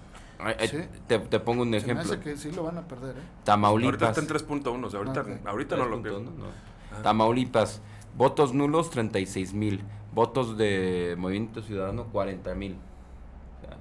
Sí. 0.67 0.79
te, 1.07 1.19
te 1.19 1.39
pongo 1.41 1.63
un 1.63 1.69
Se 1.69 1.73
me 1.73 1.77
ejemplo. 1.79 2.03
hace 2.15 2.21
que 2.21 2.37
sí 2.39 2.51
lo 2.53 2.63
van 2.63 2.79
a 2.79 2.89
perder, 2.89 3.17
¿eh? 3.19 3.21
Tamaulipas. 3.45 4.03
Ahorita 4.03 4.21
está 4.23 4.57
en 4.57 4.63
3.1, 4.63 4.87
o 4.87 4.91
sea, 4.91 5.01
ahorita, 5.01 5.25
Ah, 5.45 5.51
ahorita 5.51 5.77
no 5.77 5.85
lo 5.87 5.99
3.1, 5.99 6.03
pierden. 6.03 6.25
no. 6.39 6.45
Ah. 6.93 7.03
Tamaulipas, 7.03 7.83
votos 8.17 8.55
nulos 8.55 8.89
36 8.89 9.53
mil, 9.53 9.83
votos 10.15 10.57
de 10.57 11.15
Movimiento 11.19 11.61
Ciudadano 11.61 12.05
40 12.07 12.55
mil. 12.55 12.77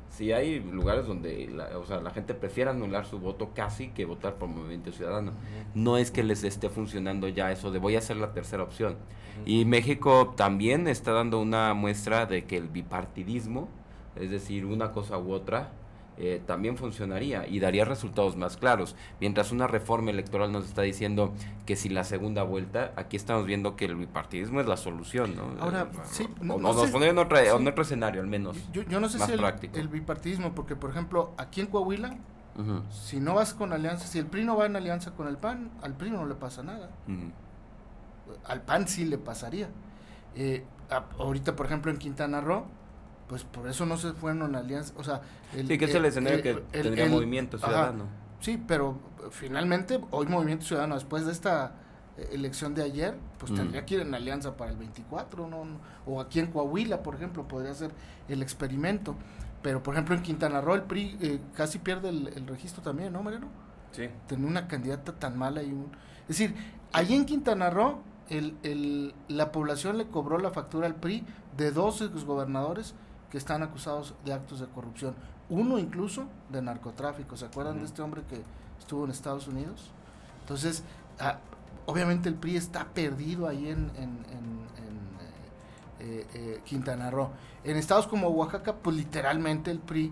Si 0.09 0.31
hay 0.31 0.59
lugares 0.59 1.07
donde 1.07 1.47
la, 1.47 1.77
o 1.77 1.85
sea, 1.85 2.01
la 2.01 2.11
gente 2.11 2.33
prefiere 2.33 2.69
anular 2.71 3.05
su 3.05 3.19
voto 3.19 3.51
casi 3.53 3.89
que 3.89 4.05
votar 4.05 4.35
por 4.35 4.49
Movimiento 4.49 4.91
Ciudadano. 4.91 5.31
No 5.73 5.97
es 5.97 6.11
que 6.11 6.23
les 6.23 6.43
esté 6.43 6.69
funcionando 6.69 7.27
ya 7.27 7.51
eso 7.51 7.71
de 7.71 7.79
voy 7.79 7.95
a 7.95 7.99
hacer 7.99 8.17
la 8.17 8.33
tercera 8.33 8.63
opción. 8.63 8.97
Y 9.45 9.65
México 9.65 10.33
también 10.35 10.87
está 10.87 11.13
dando 11.13 11.39
una 11.39 11.73
muestra 11.73 12.25
de 12.25 12.45
que 12.45 12.57
el 12.57 12.67
bipartidismo, 12.67 13.69
es 14.15 14.31
decir, 14.31 14.65
una 14.65 14.91
cosa 14.91 15.17
u 15.17 15.31
otra, 15.31 15.71
eh, 16.21 16.41
también 16.45 16.75
funcionaría 16.77 17.47
y 17.47 17.59
daría 17.59 17.85
resultados 17.85 18.35
más 18.35 18.57
claros. 18.57 18.95
Mientras 19.21 19.51
una 19.53 19.67
reforma 19.67 20.11
electoral 20.11 20.51
nos 20.51 20.65
está 20.65 20.81
diciendo 20.81 21.33
que 21.65 21.75
si 21.77 21.87
la 21.89 22.03
segunda 22.03 22.43
vuelta, 22.43 22.91
aquí 22.97 23.15
estamos 23.15 23.45
viendo 23.45 23.75
que 23.77 23.85
el 23.85 23.95
bipartidismo 23.95 24.59
es 24.59 24.67
la 24.67 24.75
solución, 24.77 25.35
¿no? 25.35 25.43
Ahora, 25.61 25.89
Eh, 25.93 25.97
sí, 26.11 26.27
o- 26.41 26.43
no- 26.43 26.55
o 26.55 26.59
no 26.59 26.73
nos 26.73 26.85
sé- 26.87 26.91
pondría 26.91 27.11
en, 27.11 27.17
otra, 27.19 27.39
sí. 27.43 27.47
en 27.55 27.67
otro 27.67 27.83
escenario 27.83 28.21
al 28.21 28.27
menos. 28.27 28.57
Yo, 28.73 28.81
yo 28.83 28.99
no 28.99 29.07
sé 29.07 29.17
si 29.19 29.31
el, 29.31 29.87
bipartidismo, 29.87 30.53
porque 30.53 30.75
por 30.75 30.89
ejemplo, 30.89 31.33
aquí 31.37 31.61
en 31.61 31.67
Coahuila, 31.67 32.17
si 32.91 33.21
no 33.21 33.35
vas 33.35 33.53
con 33.53 33.71
alianza, 33.71 34.05
si 34.05 34.19
el 34.19 34.25
PRI 34.25 34.43
no 34.43 34.57
va 34.57 34.65
en 34.65 34.75
alianza 34.75 35.11
con 35.11 35.29
el 35.29 35.37
PAN, 35.37 35.71
al 35.81 35.93
PRI 35.95 36.11
no 36.11 36.25
le 36.25 36.35
pasa 36.35 36.61
nada. 36.63 36.89
Al 38.45 38.61
PAN 38.61 38.87
sí 38.87 39.05
le 39.05 39.17
pasaría. 39.17 39.69
Eh, 40.35 40.63
a- 40.89 41.05
ahorita, 41.17 41.55
por 41.55 41.65
ejemplo, 41.65 41.91
en 41.91 41.97
Quintana 41.97 42.41
Roo, 42.41 42.65
pues 43.29 43.43
por 43.45 43.69
eso 43.69 43.85
no 43.85 43.95
se 43.97 44.11
fueron 44.11 44.41
en 44.43 44.55
alianza. 44.55 44.93
O 44.97 45.03
sea, 45.05 45.21
el, 45.55 45.67
Sí, 45.67 45.77
que 45.77 45.85
es 45.85 45.95
el 45.95 46.03
escenario 46.03 46.37
el- 46.39 46.43
que 46.43 46.49
el- 46.49 46.63
tendría 46.83 47.07
Movimiento 47.07 47.55
ajá, 47.57 47.67
Ciudadano. 47.67 48.03
Sí, 48.41 48.61
pero 48.67 48.97
finalmente 49.31 50.01
hoy 50.11 50.25
Movimiento 50.27 50.65
Ciudadano, 50.65 50.95
después 50.95 51.25
de 51.25 51.31
esta 51.31 51.73
eh, 52.17 52.29
elección 52.33 52.73
de 52.75 52.83
ayer, 52.83 53.15
pues 53.37 53.51
Mm. 53.51 53.55
tendría 53.55 53.85
que 53.85 53.95
ir 53.95 54.01
en 54.01 54.13
alianza 54.13 54.57
para 54.57 54.71
el 54.71 54.77
24, 54.77 55.47
¿no? 55.47 55.63
No- 55.63 55.77
O 56.05 56.19
aquí 56.19 56.39
en 56.39 56.47
Coahuila, 56.47 57.01
por 57.03 57.15
ejemplo, 57.15 57.47
podría 57.47 57.73
ser 57.73 57.91
el 58.27 58.41
experimento. 58.41 59.15
Pero, 59.61 59.81
por 59.83 59.93
ejemplo, 59.93 60.15
en 60.15 60.21
Quintana 60.23 60.59
Roo 60.59 60.75
el 60.75 60.81
PRI 60.83 61.17
eh, 61.21 61.39
casi 61.53 61.79
pierde 61.79 62.09
el, 62.09 62.27
el 62.29 62.45
registro 62.47 62.81
también, 62.81 63.13
¿no, 63.13 63.21
Mariano? 63.23 63.47
Sí. 63.91 64.09
Tener 64.27 64.45
una 64.45 64.67
candidata 64.67 65.13
tan 65.13 65.37
mala 65.37 65.61
y 65.63 65.71
un... 65.71 65.91
Es 66.23 66.37
decir, 66.39 66.55
allí 66.91 67.15
en 67.15 67.25
Quintana 67.25 67.69
Roo 67.69 67.99
el, 68.29 68.55
el, 68.63 69.13
la 69.27 69.51
población 69.51 69.97
le 69.97 70.07
cobró 70.07 70.37
la 70.39 70.51
factura 70.51 70.87
al 70.87 70.95
PRI 70.95 71.25
de 71.57 71.71
dos 71.71 72.01
gobernadores 72.25 72.95
que 73.31 73.37
están 73.37 73.63
acusados 73.63 74.15
de 74.25 74.33
actos 74.33 74.59
de 74.59 74.67
corrupción. 74.67 75.15
Uno 75.49 75.77
incluso 75.79 76.25
de 76.49 76.61
narcotráfico. 76.61 77.37
¿Se 77.37 77.45
acuerdan 77.45 77.73
Ujú. 77.75 77.81
de 77.81 77.85
este 77.87 78.01
hombre 78.01 78.23
que 78.29 78.41
estuvo 78.79 79.05
en 79.05 79.11
Estados 79.11 79.47
Unidos? 79.47 79.91
Entonces, 80.41 80.83
ah, 81.19 81.37
obviamente 81.85 82.29
el 82.29 82.35
PRI 82.35 82.55
está 82.57 82.85
perdido 82.85 83.47
ahí 83.47 83.67
en, 83.69 83.89
en, 83.95 84.25
en- 84.29 84.67
en, 84.77 84.99
eh, 85.19 85.99
eh, 85.99 86.27
eh, 86.33 86.61
Quintana 86.65 87.09
Roo. 87.11 87.29
En 87.63 87.77
estados 87.77 88.07
como 88.07 88.29
Oaxaca, 88.29 88.75
pues 88.75 88.95
literalmente 88.95 89.69
el 89.71 89.79
PRI, 89.79 90.11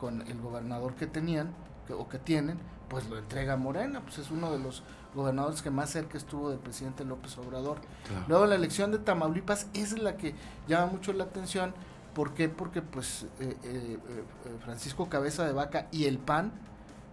con 0.00 0.22
el 0.22 0.40
gobernador 0.40 0.94
que 0.94 1.06
tenían 1.06 1.52
que- 1.86 1.92
o 1.94 2.08
que 2.08 2.18
tienen, 2.18 2.58
pues 2.88 3.08
lo 3.08 3.18
entrega 3.18 3.54
a 3.54 3.56
Morena, 3.56 4.00
pues 4.02 4.18
es 4.18 4.30
uno 4.30 4.50
de 4.52 4.58
los 4.58 4.82
gobernadores 5.14 5.62
que 5.62 5.70
más 5.70 5.90
cerca 5.90 6.16
estuvo 6.18 6.50
del 6.50 6.58
presidente 6.58 7.04
López 7.04 7.36
Obrador. 7.38 7.78
Claro. 8.06 8.24
Luego 8.28 8.46
la 8.46 8.54
elección 8.54 8.92
de 8.92 8.98
Tamaulipas 8.98 9.66
esa 9.74 9.96
es 9.96 10.02
la 10.02 10.16
que 10.16 10.34
llama 10.68 10.86
mucho 10.92 11.12
la 11.12 11.24
atención. 11.24 11.74
¿Por 12.16 12.32
qué? 12.32 12.48
Porque 12.48 12.80
pues 12.80 13.26
eh, 13.40 13.54
eh, 13.62 13.98
eh, 14.08 14.22
Francisco 14.64 15.08
Cabeza 15.10 15.44
de 15.44 15.52
Vaca 15.52 15.86
y 15.92 16.06
el 16.06 16.16
PAN 16.18 16.50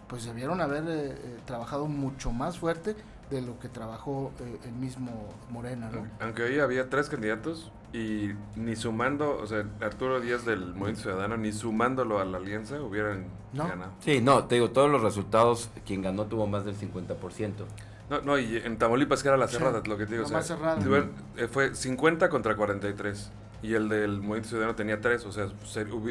pues 0.08 0.24
debieron 0.24 0.62
haber 0.62 0.84
eh, 0.84 1.10
eh, 1.12 1.38
trabajado 1.44 1.86
mucho 1.86 2.32
más 2.32 2.58
fuerte 2.58 2.96
de 3.30 3.42
lo 3.42 3.58
que 3.58 3.68
trabajó 3.68 4.32
eh, 4.40 4.58
el 4.64 4.72
mismo 4.72 5.28
Morena, 5.50 5.90
¿no? 5.90 6.06
Aunque 6.20 6.42
hoy 6.44 6.58
había 6.58 6.88
tres 6.88 7.10
candidatos 7.10 7.70
y 7.92 8.30
ni 8.56 8.76
sumando, 8.76 9.36
o 9.38 9.46
sea, 9.46 9.64
Arturo 9.82 10.20
Díaz 10.20 10.46
del 10.46 10.68
Movimiento 10.74 11.02
Ciudadano, 11.02 11.36
ni 11.36 11.52
sumándolo 11.52 12.18
a 12.18 12.24
la 12.24 12.38
alianza 12.38 12.80
hubieran 12.80 13.26
No. 13.52 13.68
ganado. 13.68 13.92
Sí, 14.00 14.20
no, 14.22 14.44
te 14.44 14.54
digo, 14.56 14.70
todos 14.70 14.90
los 14.90 15.02
resultados, 15.02 15.68
quien 15.86 16.00
ganó 16.02 16.24
tuvo 16.24 16.46
más 16.46 16.64
del 16.64 16.76
50%. 16.76 17.66
No, 18.10 18.20
no, 18.22 18.38
y 18.38 18.56
en 18.56 18.78
Tamaulipas 18.78 19.22
que 19.22 19.28
era 19.28 19.36
la 19.36 19.48
Sí, 19.48 19.56
cerrada, 19.56 19.82
lo 19.86 19.96
que 19.98 20.06
te 20.06 20.12
digo. 20.16 20.22
la 20.22 20.38
o 20.38 20.42
sea, 20.42 20.56
más 20.56 20.78
cerrada. 20.78 21.06
eh, 21.36 21.46
fue 21.48 21.74
50 21.74 22.28
contra 22.30 22.56
43. 22.56 23.30
Y 23.64 23.74
el 23.74 23.88
del 23.88 24.18
Movimiento 24.20 24.50
Ciudadano 24.50 24.74
tenía 24.74 25.00
3, 25.00 25.24
o 25.24 25.32
sea, 25.32 25.48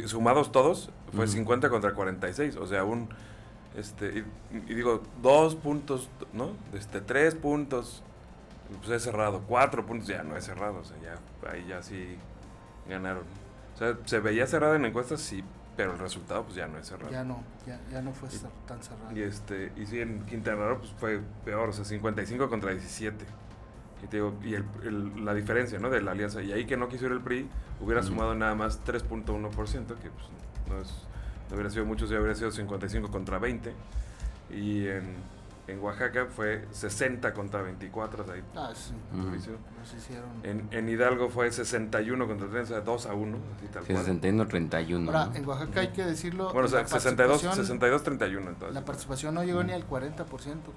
sumados 0.08 0.52
todos, 0.52 0.90
fue 1.14 1.26
Ujú. 1.26 1.34
50 1.34 1.70
contra 1.70 1.94
46. 1.94 2.56
O 2.58 2.66
sea, 2.66 2.84
un. 2.84 3.10
Este, 3.78 4.20
y, 4.52 4.72
y 4.72 4.74
digo, 4.74 5.04
dos 5.22 5.56
puntos, 5.56 6.10
¿no? 6.34 6.52
Este, 6.74 7.00
tres 7.02 7.36
puntos, 7.36 8.02
pues 8.80 8.90
es 8.92 9.04
cerrado. 9.04 9.44
Cuatro 9.48 9.86
puntos 9.86 10.08
ya 10.08 10.24
no 10.24 10.36
es 10.36 10.46
cerrado, 10.46 10.80
o 10.80 10.84
sea, 10.84 10.98
ya, 11.02 11.50
ahí 11.52 11.66
ya 11.68 11.84
sí 11.84 12.18
ganaron. 12.90 13.24
O 13.76 13.78
sea, 13.78 13.98
se 14.06 14.20
veía 14.20 14.46
cerrada 14.48 14.76
en 14.76 14.86
encuestas, 14.86 15.22
sí, 15.22 15.44
pero 15.78 15.94
el 15.94 16.00
resultado, 16.00 16.44
pues 16.44 16.56
ya 16.56 16.68
no 16.68 16.78
es 16.80 16.88
cerrado. 16.88 17.12
Ya 17.12 17.24
no, 17.24 17.44
ya, 17.68 17.80
ya 17.92 18.02
no 18.02 18.14
fue 18.14 18.30
cer- 18.30 18.50
tan 18.68 18.82
cerrado. 18.84 19.16
Y 19.16 19.22
este, 19.22 19.72
y 19.76 19.86
sí, 19.88 20.02
en 20.02 20.26
Quintana 20.26 20.68
Roo 20.70 20.78
pues 20.80 20.92
fue 21.00 21.22
peor, 21.46 21.70
o 21.70 21.74
sea, 21.74 21.86
55 21.86 22.50
contra 22.50 22.72
17. 22.72 23.26
Y 24.04 24.08
te 24.08 24.18
digo, 24.18 24.34
y 24.44 24.54
el, 24.56 24.66
el- 24.84 25.24
la 25.26 25.34
diferencia, 25.34 25.80
¿no? 25.80 25.90
De 25.90 26.02
la 26.02 26.12
alianza. 26.12 26.42
Y 26.42 26.52
ahí 26.52 26.66
que 26.66 26.76
no 26.78 26.90
quiso 26.90 27.06
ir 27.06 27.12
el 27.14 27.22
PRI, 27.22 27.48
hubiera 27.80 28.02
Ujú. 28.02 28.10
sumado 28.10 28.36
nada 28.36 28.54
más 28.56 28.80
3.1%, 28.86 29.86
que 29.96 30.10
pues 30.10 30.26
no, 30.70 30.80
es, 30.82 30.90
no 31.50 31.56
hubiera 31.56 31.70
sido 31.70 31.86
mucho, 31.86 32.06
si 32.08 32.14
hubiera 32.16 32.36
sido 32.36 32.52
55 32.52 33.10
contra 33.10 33.40
20. 33.40 33.74
Y 34.52 34.88
en, 34.88 35.16
en 35.68 35.80
Oaxaca 35.80 36.26
fue 36.26 36.66
60 36.72 37.34
contra 37.34 37.62
24, 37.62 38.24
o 38.24 38.26
sea, 38.26 38.36
ahí 38.36 38.44
Ah, 38.56 38.72
sí, 38.76 38.92
nos 39.14 39.94
hicieron... 39.94 40.30
En, 40.44 40.68
en 40.72 40.90
Hidalgo 40.90 41.30
fue 41.30 41.50
61 41.52 42.28
contra 42.28 42.48
30, 42.50 42.64
o 42.64 42.68
sea, 42.76 42.82
2 42.82 43.06
a 43.06 43.14
1, 43.14 43.38
así 43.58 43.68
tal 43.68 43.86
Sí, 43.86 43.94
cual. 43.94 44.06
61-31. 44.22 45.06
Ahora, 45.08 45.26
¿no? 45.28 45.36
en 45.36 45.48
Oaxaca 45.48 45.80
hay 45.80 45.88
que 45.90 46.04
decirlo... 46.04 46.52
Bueno, 46.52 46.68
o 46.68 46.70
sea, 46.70 46.82
la 46.82 46.88
62, 46.88 47.42
participación- 47.42 47.56
62 47.56 48.04
31 48.04 48.50
entonces. 48.50 48.76
La 48.76 48.84
participación 48.86 49.34
no 49.36 49.44
llegó 49.46 49.64
ni 49.64 49.72
al 49.72 49.88
40% 49.88 50.26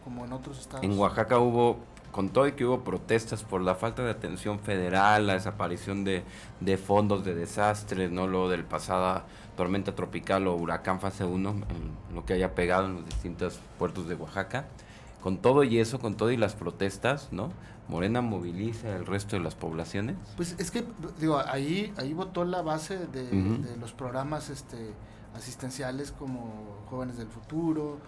como 0.04 0.25
en 0.25 0.33
otros 0.33 0.61
estados. 0.61 0.85
En 0.85 0.97
Oaxaca 0.99 1.38
hubo, 1.40 1.80
con 2.16 2.30
todo 2.30 2.49
y 2.49 2.52
que 2.52 2.64
hubo 2.64 2.80
protestas 2.80 3.44
por 3.44 3.61
la 3.61 3.75
falta 3.75 4.02
de 4.02 4.11
atención 4.11 4.58
federal, 4.58 5.26
la 5.26 5.35
desaparición 5.35 6.02
de, 6.02 6.25
de 6.61 6.78
fondos 6.78 7.26
de 7.26 7.35
desastres, 7.35 8.11
¿no? 8.11 8.26
Lo 8.26 8.49
del 8.49 8.64
pasada 8.64 9.26
tormenta 9.54 9.94
tropical 9.94 10.46
o 10.46 10.54
huracán 10.54 10.99
fase 10.99 11.26
1, 11.26 11.50
en 11.50 12.14
lo 12.14 12.25
que 12.25 12.32
haya 12.32 12.54
pegado 12.54 12.87
en 12.87 12.94
los 12.94 13.04
distintos 13.04 13.61
puertos 13.78 14.08
de 14.08 14.14
Oaxaca. 14.14 14.64
Con 15.23 15.37
todo 15.37 15.62
y 15.62 15.78
eso, 15.78 15.99
con 15.99 16.14
todo 16.16 16.30
y 16.30 16.38
las 16.38 16.54
protestas, 16.54 17.28
¿no? 17.32 17.50
Morena 17.87 18.23
moviliza 18.23 18.96
el 18.96 19.04
resto 19.04 19.37
de 19.37 19.42
las 19.42 19.54
poblaciones. 19.54 20.16
Pues 20.37 20.56
es 20.58 20.70
que, 20.70 20.85
digo, 21.20 21.38
ahí, 21.38 21.92
ahí 21.99 22.14
votó 22.14 22.46
la 22.46 22.62
base 22.62 22.96
de, 22.96 23.26
de 23.26 23.76
los 23.76 23.92
programas 23.92 24.49
este, 24.49 24.94
asistenciales 25.35 26.12
como 26.12 26.78
Jóvenes 26.88 27.18
del 27.18 27.28
Futuro 27.28 27.99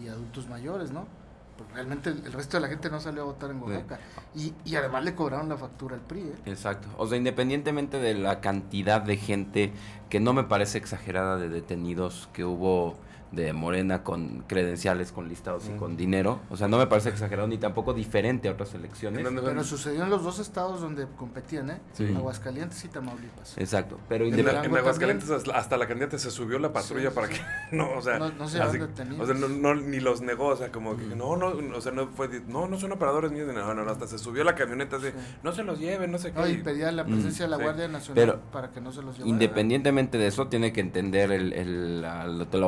y 0.00 0.06
Adultos 0.06 0.48
Mayores, 0.48 0.92
¿no? 0.92 1.08
Porque 1.56 1.74
realmente 1.74 2.10
el, 2.10 2.24
el 2.26 2.32
resto 2.32 2.56
de 2.56 2.62
la 2.62 2.68
gente 2.68 2.90
no 2.90 3.00
salió 3.00 3.22
a 3.22 3.24
votar 3.24 3.50
en 3.50 3.62
Oaxaca. 3.62 3.98
Y, 4.34 4.52
y 4.64 4.76
además 4.76 5.04
le 5.04 5.14
cobraron 5.14 5.48
la 5.48 5.56
factura 5.56 5.94
al 5.94 6.02
PRI, 6.02 6.20
¿eh? 6.20 6.34
Exacto. 6.46 6.88
O 6.98 7.06
sea, 7.06 7.16
independientemente 7.16 7.98
de 7.98 8.14
la 8.14 8.40
cantidad 8.40 9.00
de 9.00 9.16
gente 9.16 9.72
que 10.10 10.20
no 10.20 10.32
me 10.32 10.44
parece 10.44 10.78
exagerada 10.78 11.36
de 11.38 11.48
detenidos 11.48 12.28
que 12.32 12.44
hubo 12.44 12.96
de 13.32 13.52
Morena 13.52 14.02
con 14.02 14.44
credenciales, 14.46 15.12
con 15.12 15.28
listados 15.28 15.66
y 15.66 15.70
Mm. 15.72 15.76
con 15.78 15.96
dinero. 15.96 16.40
O 16.50 16.56
sea, 16.56 16.68
no 16.68 16.78
me 16.78 16.86
parece 16.86 17.08
exagerado 17.08 17.48
ni 17.48 17.58
tampoco 17.58 17.92
diferente 17.92 18.48
a 18.48 18.52
otras 18.52 18.72
elecciones. 18.74 19.26
Pero 19.26 19.64
sucedió 19.64 20.04
en 20.04 20.10
los 20.10 20.22
dos 20.22 20.38
estados 20.38 20.80
donde 20.80 21.06
competían, 21.16 21.70
¿eh? 21.70 21.80
Sí. 21.92 22.12
Aguascalientes 22.16 22.84
y 22.84 22.88
Tamaulipas. 22.88 23.58
Exacto. 23.58 23.98
Pero 24.08 24.24
En, 24.26 24.44
la- 24.44 24.60
Aguascalientes 24.60 25.28
hasta- 25.30 25.56
hasta 25.56 25.76
la 25.76 25.86
candidata 25.86 26.18
se 26.18 26.30
subió 26.30 26.58
la 26.58 26.72
patrulla 26.72 27.10
Sí, 27.10 27.14
para 27.14 27.26
sí, 27.28 27.34
que 27.34 27.40
no, 27.76 27.90
o 27.92 28.02
sea, 28.02 28.18
No- 28.18 28.30
no 28.30 28.48
se 28.48 28.60
así- 28.60 28.78
o 28.80 29.26
sea, 29.26 29.34
no, 29.34 29.48
no, 29.48 29.74
ni 29.74 30.00
los 30.00 30.20
negó, 30.20 30.46
o 30.48 30.56
sea, 30.56 30.70
como 30.70 30.96
que 30.96 31.04
Mm. 31.04 31.18
no, 31.18 31.36
no, 31.36 31.48
o 31.76 31.80
sea, 31.80 31.92
no 31.92 32.06
fue, 32.08 32.28
de- 32.28 32.40
no, 32.40 32.68
no 32.68 32.78
son 32.78 32.92
operadores 32.92 33.32
míos, 33.32 33.48
no, 33.52 33.74
no, 33.74 33.84
no, 33.84 33.90
hasta 33.90 34.06
se 34.06 34.18
subió 34.18 34.44
la 34.44 34.54
camioneta 34.54 34.96
así, 34.96 35.06
Sí. 35.08 35.12
no 35.42 35.52
se 35.52 35.64
los 35.64 35.78
lleven, 35.78 36.10
no 36.12 36.18
sé 36.18 36.32
qué. 36.32 36.38
No, 36.38 36.48
y 36.48 36.58
pedía 36.58 36.90
la 36.92 37.04
presencia 37.04 37.44
de 37.46 37.50
la 37.50 37.56
Sí. 37.58 37.62
Guardia 37.64 37.88
Nacional 37.88 38.14
Pero- 38.14 38.40
para 38.52 38.70
que 38.70 38.80
no 38.80 38.92
se 38.92 39.02
los 39.02 39.14
llevara. 39.16 39.28
Independientemente 39.30 40.18
de 40.18 40.26
eso, 40.28 40.46
tiene 40.48 40.72
que 40.72 40.80
entender 40.80 41.32
el, 41.32 41.52
el- 41.52 42.02
la, 42.02 42.26
la- 42.26 42.46
la 42.50 42.66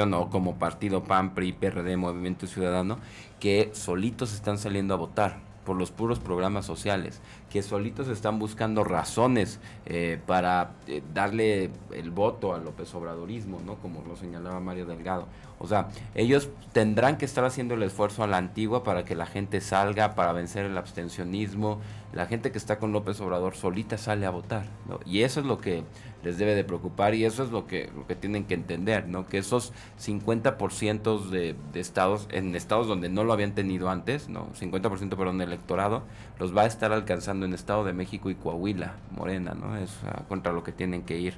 oposición 0.00 0.14
o 0.14 0.30
como 0.30 0.58
partido 0.58 1.02
PAN, 1.04 1.34
PRI, 1.34 1.52
PRD, 1.52 1.96
Movimiento 1.96 2.46
Ciudadano, 2.46 2.98
que 3.38 3.70
solitos 3.72 4.32
están 4.32 4.58
saliendo 4.58 4.94
a 4.94 4.96
votar 4.96 5.50
por 5.64 5.76
los 5.76 5.90
puros 5.90 6.18
programas 6.18 6.64
sociales, 6.64 7.20
que 7.50 7.62
solitos 7.62 8.08
están 8.08 8.38
buscando 8.38 8.82
razones 8.82 9.60
eh, 9.86 10.18
para 10.26 10.72
eh, 10.86 11.02
darle 11.12 11.70
el 11.92 12.10
voto 12.10 12.54
al 12.54 12.64
López 12.64 12.92
Obradorismo, 12.94 13.60
¿no? 13.64 13.74
Como 13.76 14.02
lo 14.02 14.16
señalaba 14.16 14.58
Mario 14.60 14.86
Delgado. 14.86 15.26
O 15.58 15.66
sea, 15.66 15.88
ellos 16.14 16.48
tendrán 16.72 17.18
que 17.18 17.26
estar 17.26 17.44
haciendo 17.44 17.74
el 17.74 17.82
esfuerzo 17.82 18.24
a 18.24 18.26
la 18.26 18.38
antigua 18.38 18.82
para 18.82 19.04
que 19.04 19.14
la 19.14 19.26
gente 19.26 19.60
salga, 19.60 20.14
para 20.14 20.32
vencer 20.32 20.64
el 20.64 20.78
abstencionismo. 20.78 21.80
La 22.14 22.24
gente 22.24 22.50
que 22.50 22.58
está 22.58 22.78
con 22.78 22.92
López 22.92 23.20
Obrador 23.20 23.54
solita 23.54 23.98
sale 23.98 24.24
a 24.24 24.30
votar. 24.30 24.64
Y 25.04 25.20
eso 25.22 25.40
es 25.40 25.46
lo 25.46 25.58
que 25.58 25.84
les 26.22 26.38
debe 26.38 26.54
de 26.54 26.64
preocupar 26.64 27.14
y 27.14 27.24
eso 27.24 27.42
es 27.42 27.50
lo 27.50 27.66
que, 27.66 27.90
lo 27.94 28.06
que 28.06 28.14
tienen 28.14 28.44
que 28.44 28.54
entender, 28.54 29.08
¿no? 29.08 29.26
Que 29.26 29.38
esos 29.38 29.72
50% 30.00 31.28
de, 31.30 31.54
de 31.72 31.80
estados, 31.80 32.28
en 32.30 32.54
estados 32.54 32.86
donde 32.86 33.08
no 33.08 33.24
lo 33.24 33.32
habían 33.32 33.54
tenido 33.54 33.90
antes, 33.90 34.28
¿no? 34.28 34.48
50% 34.52 35.16
perdón, 35.16 35.38
de 35.38 35.44
electorado, 35.44 36.02
los 36.38 36.56
va 36.56 36.62
a 36.62 36.66
estar 36.66 36.92
alcanzando 36.92 37.46
en 37.46 37.54
Estado 37.54 37.84
de 37.84 37.92
México 37.92 38.30
y 38.30 38.34
Coahuila, 38.34 38.94
Morena, 39.10 39.54
¿no? 39.54 39.76
Es 39.76 39.98
ah, 40.06 40.24
contra 40.28 40.52
lo 40.52 40.62
que 40.62 40.72
tienen 40.72 41.02
que 41.02 41.18
ir 41.18 41.34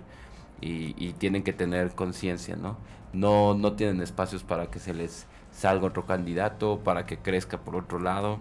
y, 0.61 0.95
y 0.97 1.13
tienen 1.13 1.43
que 1.43 1.53
tener 1.53 1.93
conciencia, 1.93 2.57
¿no? 2.57 2.77
No, 3.13 3.55
no 3.55 3.75
tienen 3.75 4.01
espacios 4.01 4.43
para 4.43 4.67
que 4.67 4.79
se 4.79 4.95
les 4.95 5.27
salga 5.53 5.87
otro 5.87 6.07
candidato, 6.07 6.81
para 6.83 7.07
que 7.07 7.19
crezca 7.19 7.59
por 7.59 7.77
otro 7.77 7.99
lado. 7.99 8.39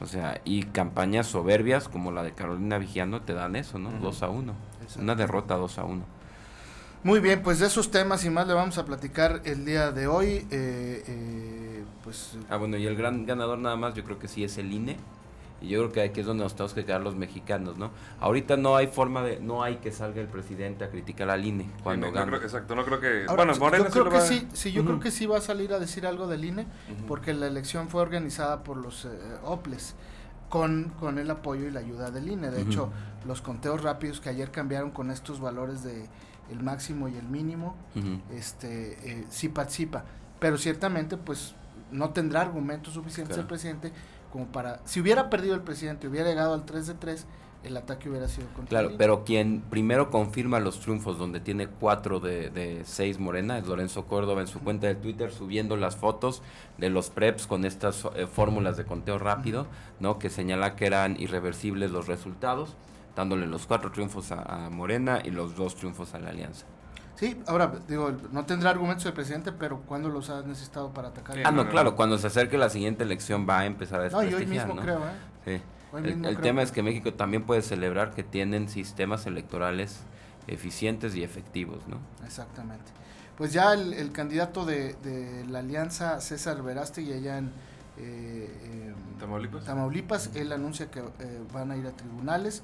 O 0.00 0.06
sea, 0.06 0.40
y 0.44 0.62
campañas 0.62 1.26
soberbias 1.26 1.88
como 1.88 2.10
la 2.10 2.22
de 2.22 2.32
Carolina 2.32 2.78
Vigiano 2.78 3.22
te 3.22 3.34
dan 3.34 3.56
eso, 3.56 3.78
¿no? 3.78 3.90
2 3.90 4.22
a 4.22 4.28
1. 4.96 5.04
Una 5.04 5.14
derrota 5.14 5.54
2 5.56 5.78
a 5.78 5.84
1. 5.84 6.04
Muy 7.02 7.20
bien, 7.20 7.42
pues 7.42 7.58
de 7.58 7.66
esos 7.66 7.90
temas 7.90 8.24
y 8.26 8.30
más 8.30 8.46
le 8.46 8.52
vamos 8.52 8.76
a 8.76 8.84
platicar 8.84 9.40
el 9.44 9.64
día 9.64 9.90
de 9.90 10.06
hoy. 10.06 10.46
Eh, 10.50 11.02
eh, 11.06 11.84
pues, 12.04 12.36
ah, 12.50 12.56
bueno, 12.56 12.76
y 12.76 12.86
el 12.86 12.94
gran 12.96 13.24
ganador 13.24 13.58
nada 13.58 13.76
más 13.76 13.94
yo 13.94 14.04
creo 14.04 14.18
que 14.18 14.28
sí 14.28 14.44
es 14.44 14.58
el 14.58 14.70
INE. 14.72 14.96
Y 15.62 15.68
yo 15.68 15.78
creo 15.80 15.92
que 15.92 16.00
aquí 16.02 16.20
es 16.20 16.26
donde 16.26 16.42
nos 16.42 16.54
tenemos 16.54 16.72
que 16.72 16.86
quedar 16.86 17.02
los 17.02 17.14
mexicanos, 17.16 17.76
¿no? 17.76 17.90
Ahorita 18.18 18.56
no 18.56 18.76
hay 18.76 18.86
forma 18.86 19.22
de, 19.22 19.40
no 19.40 19.62
hay 19.62 19.76
que 19.76 19.92
salga 19.92 20.18
el 20.22 20.26
presidente 20.26 20.84
a 20.84 20.88
criticar 20.90 21.28
al 21.28 21.44
INE 21.44 21.68
cuando 21.82 22.06
Sí, 22.06 22.12
no, 22.12 22.18
gana. 22.18 22.30
no 22.30 22.36
creo- 22.38 22.46
exacto, 22.46 22.74
no 22.74 22.82
creo 22.86 22.98
que... 22.98 23.24
Ahora, 23.28 23.44
bueno, 23.44 23.52
yo 23.54 23.60
Morena 23.60 23.84
creo 23.90 24.04
que 24.08 24.16
va- 24.16 24.20
sí, 24.22 24.48
sí, 24.54 24.72
yo 24.72 24.86
creo 24.86 25.00
que 25.00 25.10
sí 25.10 25.26
va 25.26 25.36
a 25.36 25.42
salir 25.42 25.74
a 25.74 25.78
decir 25.78 26.06
algo 26.06 26.26
del 26.28 26.46
INE, 26.46 26.66
porque 27.06 27.34
la 27.34 27.46
elección 27.46 27.88
fue 27.90 28.00
organizada 28.00 28.62
por 28.64 28.78
los 28.78 29.04
eh, 29.04 29.10
OPLES, 29.44 29.96
con, 30.50 30.90
con 31.00 31.18
el 31.18 31.30
apoyo 31.30 31.66
y 31.66 31.70
la 31.70 31.80
ayuda 31.80 32.10
del 32.10 32.28
INE. 32.28 32.50
De 32.50 32.60
hecho, 32.60 32.90
los 33.26 33.40
conteos 33.40 33.82
rápidos 33.82 34.20
que 34.20 34.28
ayer 34.28 34.50
cambiaron 34.50 34.90
con 34.90 35.10
estos 35.10 35.40
valores 35.40 35.82
de 35.82 36.06
el 36.50 36.62
máximo 36.62 37.08
y 37.08 37.16
el 37.16 37.26
mínimo, 37.26 37.76
este 38.30 38.98
eh, 39.20 39.26
sí 39.30 39.48
participa. 39.48 40.04
Pero 40.40 40.58
ciertamente, 40.58 41.16
pues, 41.16 41.54
no 41.92 42.10
tendrá 42.10 42.40
argumentos 42.42 42.94
suficientes 42.94 43.36
Claro. 43.36 43.42
el 43.42 43.48
presidente 43.48 43.92
como 44.32 44.46
para... 44.46 44.80
Si 44.84 45.00
hubiera 45.00 45.30
perdido 45.30 45.54
el 45.54 45.62
presidente, 45.62 46.08
hubiera 46.08 46.28
llegado 46.28 46.54
al 46.54 46.64
3 46.64 46.86
de 46.86 46.94
3, 46.94 47.26
el 47.64 47.76
ataque 47.76 48.08
hubiera 48.08 48.26
sido 48.28 48.48
contra 48.48 48.68
Claro, 48.68 48.94
pero 48.96 49.24
quien 49.24 49.60
primero 49.60 50.10
confirma 50.10 50.60
los 50.60 50.80
triunfos, 50.80 51.18
donde 51.18 51.40
tiene 51.40 51.68
cuatro 51.68 52.20
de, 52.20 52.48
de 52.50 52.82
seis 52.84 53.18
Morena, 53.18 53.58
es 53.58 53.66
Lorenzo 53.66 54.06
Córdoba 54.06 54.40
en 54.40 54.46
su 54.46 54.60
cuenta 54.60 54.86
de 54.86 54.94
Twitter 54.94 55.30
subiendo 55.30 55.76
las 55.76 55.96
fotos 55.96 56.42
de 56.78 56.88
los 56.88 57.10
preps 57.10 57.46
con 57.46 57.64
estas 57.64 58.06
eh, 58.16 58.26
fórmulas 58.26 58.76
de 58.76 58.84
conteo 58.84 59.18
rápido, 59.18 59.66
¿no? 59.98 60.18
Que 60.18 60.30
señala 60.30 60.74
que 60.74 60.86
eran 60.86 61.20
irreversibles 61.20 61.90
los 61.90 62.06
resultados, 62.06 62.76
dándole 63.14 63.46
los 63.46 63.66
cuatro 63.66 63.92
triunfos 63.92 64.32
a, 64.32 64.66
a 64.66 64.70
Morena 64.70 65.20
y 65.22 65.30
los 65.30 65.54
dos 65.54 65.74
triunfos 65.74 66.14
a 66.14 66.18
la 66.18 66.30
Alianza. 66.30 66.66
Sí, 67.20 67.38
ahora, 67.46 67.70
digo, 67.86 68.12
no 68.32 68.46
tendrá 68.46 68.70
argumentos 68.70 69.04
el 69.04 69.12
presidente, 69.12 69.52
pero 69.52 69.80
¿cuándo 69.82 70.08
los 70.08 70.30
ha 70.30 70.40
necesitado 70.40 70.90
para 70.94 71.08
atacar? 71.08 71.36
Sí, 71.36 71.42
Ah, 71.44 71.50
no, 71.50 71.58
no, 71.58 71.64
no, 71.64 71.70
claro, 71.70 71.94
cuando 71.94 72.16
se 72.16 72.28
acerque 72.28 72.56
la 72.56 72.70
siguiente 72.70 73.02
elección 73.04 73.46
va 73.46 73.58
a 73.58 73.66
empezar 73.66 74.00
a 74.00 74.08
No, 74.08 74.22
y 74.22 74.26
hoy 74.26 74.30
desprestigiar, 74.30 74.66
mismo 74.68 74.80
¿no? 74.80 74.82
creo, 74.86 74.98
¿eh? 75.00 75.12
Sí. 75.58 75.62
Hoy 75.92 76.02
El, 76.02 76.08
el 76.12 76.20
creo 76.22 76.40
tema 76.40 76.60
que- 76.60 76.64
es 76.64 76.72
que 76.72 76.82
México 76.82 77.12
también 77.12 77.42
puede 77.44 77.60
celebrar 77.60 78.14
que 78.14 78.22
tienen 78.22 78.70
sistemas 78.70 79.26
electorales 79.26 80.00
eficientes 80.46 81.14
y 81.14 81.22
efectivos, 81.22 81.86
¿no? 81.88 81.98
Exactamente. 82.24 82.90
Pues 83.36 83.52
ya 83.52 83.74
el, 83.74 83.92
el 83.92 84.12
candidato 84.12 84.64
de, 84.64 84.94
de 85.02 85.44
la 85.46 85.58
alianza, 85.58 86.22
César 86.22 86.62
Verástegui, 86.62 87.12
allá 87.12 87.36
en 87.36 87.46
eh, 87.98 88.48
eh, 88.62 88.94
¿Tamaulipas? 89.18 89.64
Tamaulipas, 89.66 90.30
él 90.36 90.52
anuncia 90.52 90.90
que 90.90 91.00
eh, 91.00 91.40
van 91.52 91.70
a 91.70 91.76
ir 91.76 91.86
a 91.86 91.90
tribunales 91.90 92.62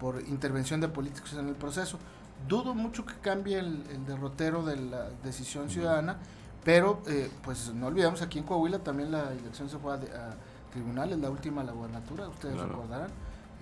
por 0.00 0.20
intervención 0.22 0.80
de 0.80 0.88
políticos 0.88 1.34
en 1.34 1.46
el 1.48 1.54
proceso. 1.54 2.00
Dudo 2.48 2.74
mucho 2.74 3.04
que 3.06 3.14
cambie 3.14 3.58
el, 3.58 3.84
el 3.90 4.04
derrotero 4.06 4.64
de 4.64 4.76
la 4.76 5.08
decisión 5.22 5.70
ciudadana, 5.70 6.16
pero 6.64 7.02
eh, 7.06 7.30
pues 7.42 7.72
no 7.74 7.86
olvidemos, 7.86 8.22
aquí 8.22 8.38
en 8.38 8.44
Coahuila 8.44 8.78
también 8.80 9.10
la 9.10 9.32
elección 9.32 9.68
se 9.68 9.78
fue 9.78 9.92
a, 9.92 9.96
a 9.96 10.34
tribunales, 10.72 11.18
la 11.18 11.30
última 11.30 11.62
la 11.64 11.72
gubernatura, 11.72 12.28
ustedes 12.28 12.54
Claro. 12.54 12.68
recordarán. 12.70 13.10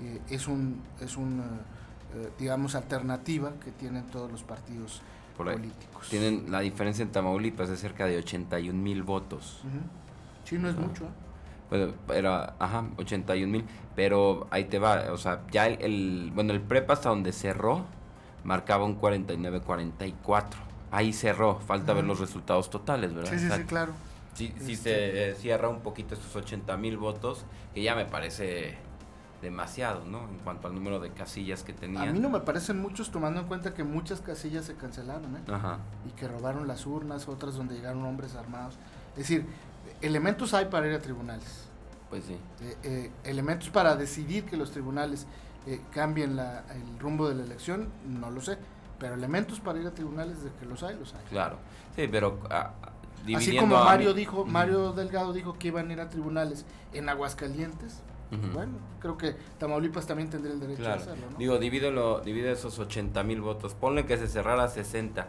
Eh, 0.03 0.21
es 0.31 0.47
un, 0.49 0.81
es 1.01 1.17
un 1.17 1.41
eh, 1.41 2.17
eh, 2.19 2.31
digamos, 2.39 2.75
alternativa 2.75 3.53
que 3.63 3.71
tienen 3.73 4.05
todos 4.07 4.31
los 4.33 4.43
partidos 4.43 5.03
Por 5.37 5.53
políticos. 5.53 6.09
Tienen 6.09 6.51
la 6.51 6.61
diferencia 6.61 7.03
en 7.03 7.13
Tamaulipas 7.13 7.69
de 7.69 7.77
cerca 7.77 8.07
de 8.07 8.17
81 8.19 8.81
mil 8.83 9.03
votos. 9.03 9.61
Ujú. 9.65 9.79
Sí, 10.45 10.59
no 10.59 10.69
es 10.69 10.77
mucho. 10.77 11.05
Bueno, 11.69 11.93
era, 12.13 12.55
ajá, 12.59 12.85
81 12.97 13.53
mil, 13.53 13.65
pero 13.95 14.49
ahí 14.51 14.65
te 14.65 14.79
va, 14.81 15.13
o 15.13 15.17
sea, 15.19 15.43
ya 15.53 15.67
el, 15.69 15.81
el- 15.83 16.33
bueno, 16.35 16.53
el 16.53 16.61
prepa 16.61 16.95
hasta 16.95 17.11
donde 17.11 17.33
cerró 17.33 17.85
marcaba 18.45 18.85
un 18.85 19.01
49-44. 19.01 20.45
Ahí 20.91 21.13
cerró, 21.13 21.61
falta 21.61 21.93
ver 21.93 22.05
los 22.05 22.19
resultados 22.19 22.69
totales, 22.71 23.15
¿verdad? 23.15 23.31
Sí, 23.31 23.39
sí, 23.39 23.45
O 23.47 23.49
sea, 23.49 23.57
sí, 23.59 23.65
claro. 23.65 23.93
Sí, 24.35 24.55
sí 24.59 24.73
Este- 24.73 24.83
se 24.91 25.31
eh, 25.31 25.35
cierra 25.35 25.69
un 25.69 25.81
poquito 25.81 26.15
esos 26.15 26.35
80 26.35 26.77
mil 26.77 26.97
votos, 26.97 27.45
que 27.75 27.83
ya 27.83 27.95
me 27.95 28.07
parece 28.07 28.77
demasiado, 29.43 30.05
¿no? 30.05 30.29
En 30.29 30.39
cuanto 30.39 30.69
al 30.69 30.75
número 30.75 31.01
de 31.01 31.11
casillas 31.13 31.63
que 31.63 31.73
A 31.73 31.77
tenían. 31.77 32.13
mí 32.13 32.19
no 32.19 32.29
me 32.29 32.41
parecen 32.41 32.81
muchos 32.81 33.11
tomando 33.11 33.41
en 33.41 33.47
cuenta 33.47 33.73
que 33.73 33.85
muchas 33.85 34.21
casillas 34.21 34.65
se 34.67 34.75
cancelaron, 34.75 35.37
¿eh? 35.37 35.41
Ajá, 35.51 35.79
Y 36.07 36.11
que 36.11 36.29
robaron 36.29 36.67
las 36.69 36.87
urnas, 36.87 37.27
otras 37.29 37.55
donde 37.55 37.75
llegaron 37.75 38.05
hombres 38.05 38.35
armados. 38.35 38.75
Es 39.13 39.19
decir, 39.29 39.47
elementos 40.03 40.53
hay 40.55 40.67
para 40.67 40.87
ir 40.89 40.95
a 40.95 41.01
tribunales. 41.01 41.67
Pues 42.11 42.25
sí. 42.25 42.37
Eh, 42.63 42.77
eh, 42.83 43.11
elementos 43.25 43.71
para 43.71 43.97
decidir 43.97 44.45
que 44.45 44.57
los 44.57 44.71
tribunales 44.73 45.27
eh, 45.67 45.81
cambien 45.93 46.37
la- 46.37 46.65
el 46.75 46.99
rumbo 46.99 47.29
de 47.29 47.35
la 47.37 47.45
elección, 47.45 47.89
no 48.07 48.31
lo 48.31 48.41
sé. 48.41 48.59
Pero 48.99 49.15
elementos 49.15 49.61
para 49.61 49.79
ir 49.79 49.87
a 49.87 49.93
tribunales 49.93 50.43
de 50.43 50.51
que 50.59 50.67
los 50.67 50.83
hay, 50.83 50.97
los 50.99 51.15
hay. 51.15 51.21
Claro, 51.31 51.57
sí, 51.97 52.07
pero 52.11 52.41
ah, 52.51 52.73
ah, 52.83 52.93
Así 53.37 53.57
como 53.57 53.77
a- 53.77 53.85
Mario 53.85 54.13
dijo, 54.15 54.45
Mario 54.45 54.93
Delgado 54.93 55.33
dijo 55.33 55.55
que 55.59 55.69
iban 55.69 55.89
a 55.89 55.93
ir 55.93 56.01
a 56.01 56.09
tribunales 56.11 56.65
en 56.93 57.09
Aguascalientes. 57.09 58.01
Bueno, 58.55 58.75
creo 59.01 59.19
que 59.19 59.35
Tamaulipas 59.59 60.07
también 60.07 60.31
tendría 60.31 60.55
el 60.55 60.61
derecho 60.61 60.83
Claro, 60.83 61.01
a 61.01 61.03
hacerlo, 61.03 61.27
¿no? 61.33 61.37
digo, 61.37 61.59
divídelo, 61.59 62.21
divide 62.21 62.53
esos 62.53 62.79
80 62.79 63.25
mil 63.25 63.41
votos, 63.41 63.75
ponle 63.75 64.07
que 64.07 64.17
se 64.19 64.29
cerrara 64.29 64.69
60 64.69 65.27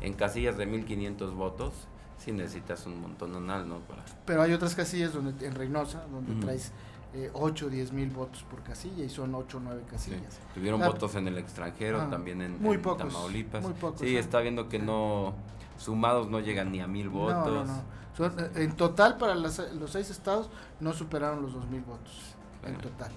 en 0.00 0.14
casillas 0.14 0.56
de 0.58 0.66
1500 0.66 1.32
votos, 1.34 1.72
si 2.20 2.30
necesitas 2.32 2.86
un 2.86 3.00
montonal, 3.00 3.68
¿no? 3.68 3.78
Para, 3.80 4.04
Pero 4.26 4.42
hay 4.42 4.52
otras 4.52 4.74
casillas 4.76 5.12
donde 5.12 5.44
en 5.46 5.54
Reynosa, 5.54 6.04
donde 6.12 6.34
traes 6.44 6.70
eh, 7.14 7.30
8 7.32 7.66
o 7.66 7.68
10 7.70 7.92
mil 7.92 8.10
votos 8.10 8.44
por 8.44 8.62
casilla 8.62 9.02
y 9.04 9.08
son 9.08 9.34
8 9.34 9.56
o 9.56 9.60
9 9.60 9.80
sí. 9.84 9.90
casillas. 9.90 10.38
Tuvieron 10.54 10.80
Ah, 10.82 10.88
votos 10.88 11.14
en 11.16 11.26
el 11.26 11.38
extranjero, 11.38 12.00
ah, 12.02 12.08
también 12.10 12.40
en, 12.42 12.62
muy 12.62 12.76
en 12.76 12.82
pocos, 12.82 12.98
Tamaulipas. 13.12 13.62
muy 13.62 13.72
pocos, 13.72 14.00
sí, 14.00 14.16
está 14.16 14.38
viendo 14.40 14.68
que 14.68 14.78
no, 14.78 15.34
sumados 15.78 16.28
no 16.28 16.38
llegan 16.40 16.70
ni 16.70 16.80
a 16.80 16.86
mil 16.86 17.08
votos. 17.08 17.46
No, 17.46 17.64
no, 17.64 17.82
no. 18.28 18.40
Eh, 18.44 18.50
en 18.64 18.76
total, 18.76 19.16
para 19.16 19.34
las- 19.34 19.72
los 19.72 19.90
seis 19.90 20.10
estados, 20.10 20.50
no 20.78 20.92
superaron 20.92 21.40
los 21.42 21.54
2 21.54 21.66
mil 21.70 21.80
votos. 21.80 22.34
En 22.66 22.76
total. 22.76 23.10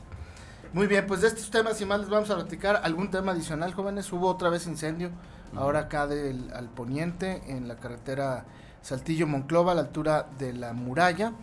Muy 0.71 0.87
bien, 0.87 1.05
pues 1.05 1.21
de 1.21 1.27
estos 1.27 1.51
temas 1.51 1.79
y 1.81 1.85
más 1.85 1.99
les 1.99 2.09
vamos 2.09 2.29
a 2.31 2.35
platicar. 2.35 2.79
¿Algún 2.83 3.11
tema 3.11 3.33
adicional, 3.33 3.73
jóvenes? 3.73 4.11
Hubo 4.13 4.27
otra 4.29 4.49
vez 4.49 4.65
incendio, 4.65 5.11
ahora 5.55 5.81
acá 5.81 6.07
del, 6.07 6.51
al 6.53 6.69
poniente, 6.69 7.43
en 7.51 7.67
la 7.67 7.75
carretera 7.75 8.45
Saltillo-Monclova, 8.83 9.71
a 9.71 9.75
la 9.75 9.81
altura 9.81 10.27
de 10.37 10.53
la 10.53 10.73
muralla. 10.73 11.33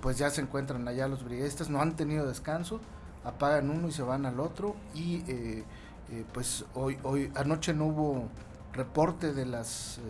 Pues 0.00 0.18
ya 0.18 0.30
se 0.30 0.40
encuentran 0.40 0.86
allá 0.88 1.08
los 1.08 1.24
brigadistas, 1.24 1.70
no 1.70 1.80
han 1.80 1.96
tenido 1.96 2.26
descanso, 2.26 2.80
apagan 3.24 3.70
uno 3.70 3.88
y 3.88 3.92
se 3.92 4.02
van 4.02 4.26
al 4.26 4.40
otro. 4.40 4.76
Y 4.94 5.22
eh, 5.28 5.64
eh, 6.10 6.24
pues 6.32 6.64
hoy, 6.74 6.98
hoy, 7.02 7.32
anoche 7.34 7.74
no 7.74 7.86
hubo 7.86 8.28
reporte 8.72 9.32
de 9.32 9.46
las 9.46 9.98
eh, 9.98 10.02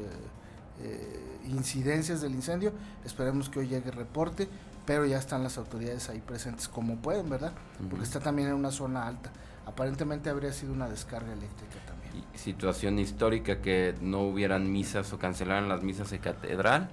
eh, 0.82 1.38
incidencias 1.48 2.20
del 2.20 2.34
incendio. 2.34 2.72
Esperemos 3.04 3.48
que 3.48 3.60
hoy 3.60 3.68
llegue 3.68 3.90
reporte, 3.90 4.48
pero 4.84 5.06
ya 5.06 5.18
están 5.18 5.42
las 5.42 5.56
autoridades 5.56 6.10
ahí 6.10 6.20
presentes 6.20 6.68
como 6.68 6.96
pueden, 6.96 7.30
¿verdad? 7.30 7.52
Porque 7.88 8.04
está 8.04 8.20
también 8.20 8.48
en 8.48 8.54
una 8.54 8.70
zona 8.70 9.06
alta. 9.06 9.30
Aparentemente 9.64 10.28
habría 10.28 10.52
sido 10.52 10.72
una 10.72 10.88
descarga 10.88 11.32
eléctrica 11.32 11.76
también. 11.86 11.95
Situación 12.34 12.98
histórica 12.98 13.60
que 13.60 13.94
no 14.00 14.22
hubieran 14.22 14.70
misas 14.72 15.12
o 15.12 15.18
cancelaran 15.18 15.68
las 15.68 15.82
misas 15.82 16.12
en 16.12 16.20
catedral. 16.20 16.90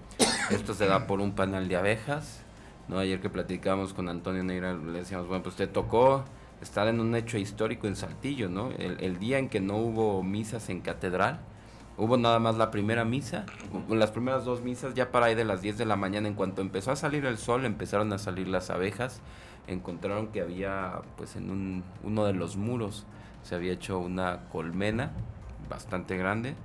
Esto 0.49 0.73
se 0.73 0.87
da 0.87 1.07
por 1.07 1.21
un 1.21 1.33
panal 1.33 1.67
de 1.67 1.75
abejas. 1.75 2.43
¿no? 2.87 2.99
Ayer 2.99 3.19
que 3.19 3.29
platicamos 3.29 3.93
con 3.93 4.09
Antonio 4.09 4.43
Neira, 4.43 4.73
le 4.73 4.99
decíamos, 4.99 5.27
bueno, 5.27 5.43
pues 5.43 5.55
te 5.55 5.67
tocó 5.67 6.23
estar 6.61 6.87
en 6.87 6.99
un 6.99 7.15
hecho 7.15 7.37
histórico 7.37 7.87
en 7.87 7.95
Saltillo, 7.95 8.49
¿no? 8.49 8.71
El, 8.71 8.99
el 9.01 9.19
día 9.19 9.37
en 9.37 9.49
que 9.49 9.59
no 9.59 9.77
hubo 9.77 10.23
misas 10.23 10.69
en 10.69 10.81
catedral, 10.81 11.39
hubo 11.97 12.17
nada 12.17 12.39
más 12.39 12.55
la 12.55 12.71
primera 12.71 13.05
misa, 13.05 13.45
las 13.89 14.11
primeras 14.11 14.45
dos 14.45 14.61
misas 14.61 14.93
ya 14.93 15.11
para 15.11 15.27
ahí 15.27 15.35
de 15.35 15.45
las 15.45 15.61
10 15.61 15.77
de 15.77 15.85
la 15.85 15.95
mañana, 15.95 16.27
en 16.27 16.33
cuanto 16.33 16.61
empezó 16.61 16.91
a 16.91 16.95
salir 16.95 17.25
el 17.25 17.37
sol, 17.37 17.65
empezaron 17.65 18.11
a 18.13 18.17
salir 18.17 18.47
las 18.47 18.69
abejas, 18.69 19.21
encontraron 19.67 20.27
que 20.27 20.41
había, 20.41 21.01
pues 21.17 21.35
en 21.35 21.49
un, 21.49 21.83
uno 22.03 22.25
de 22.25 22.33
los 22.33 22.57
muros, 22.57 23.05
se 23.43 23.55
había 23.55 23.73
hecho 23.73 23.99
una 23.99 24.49
colmena 24.51 25.11
bastante 25.69 26.17
grande, 26.17 26.55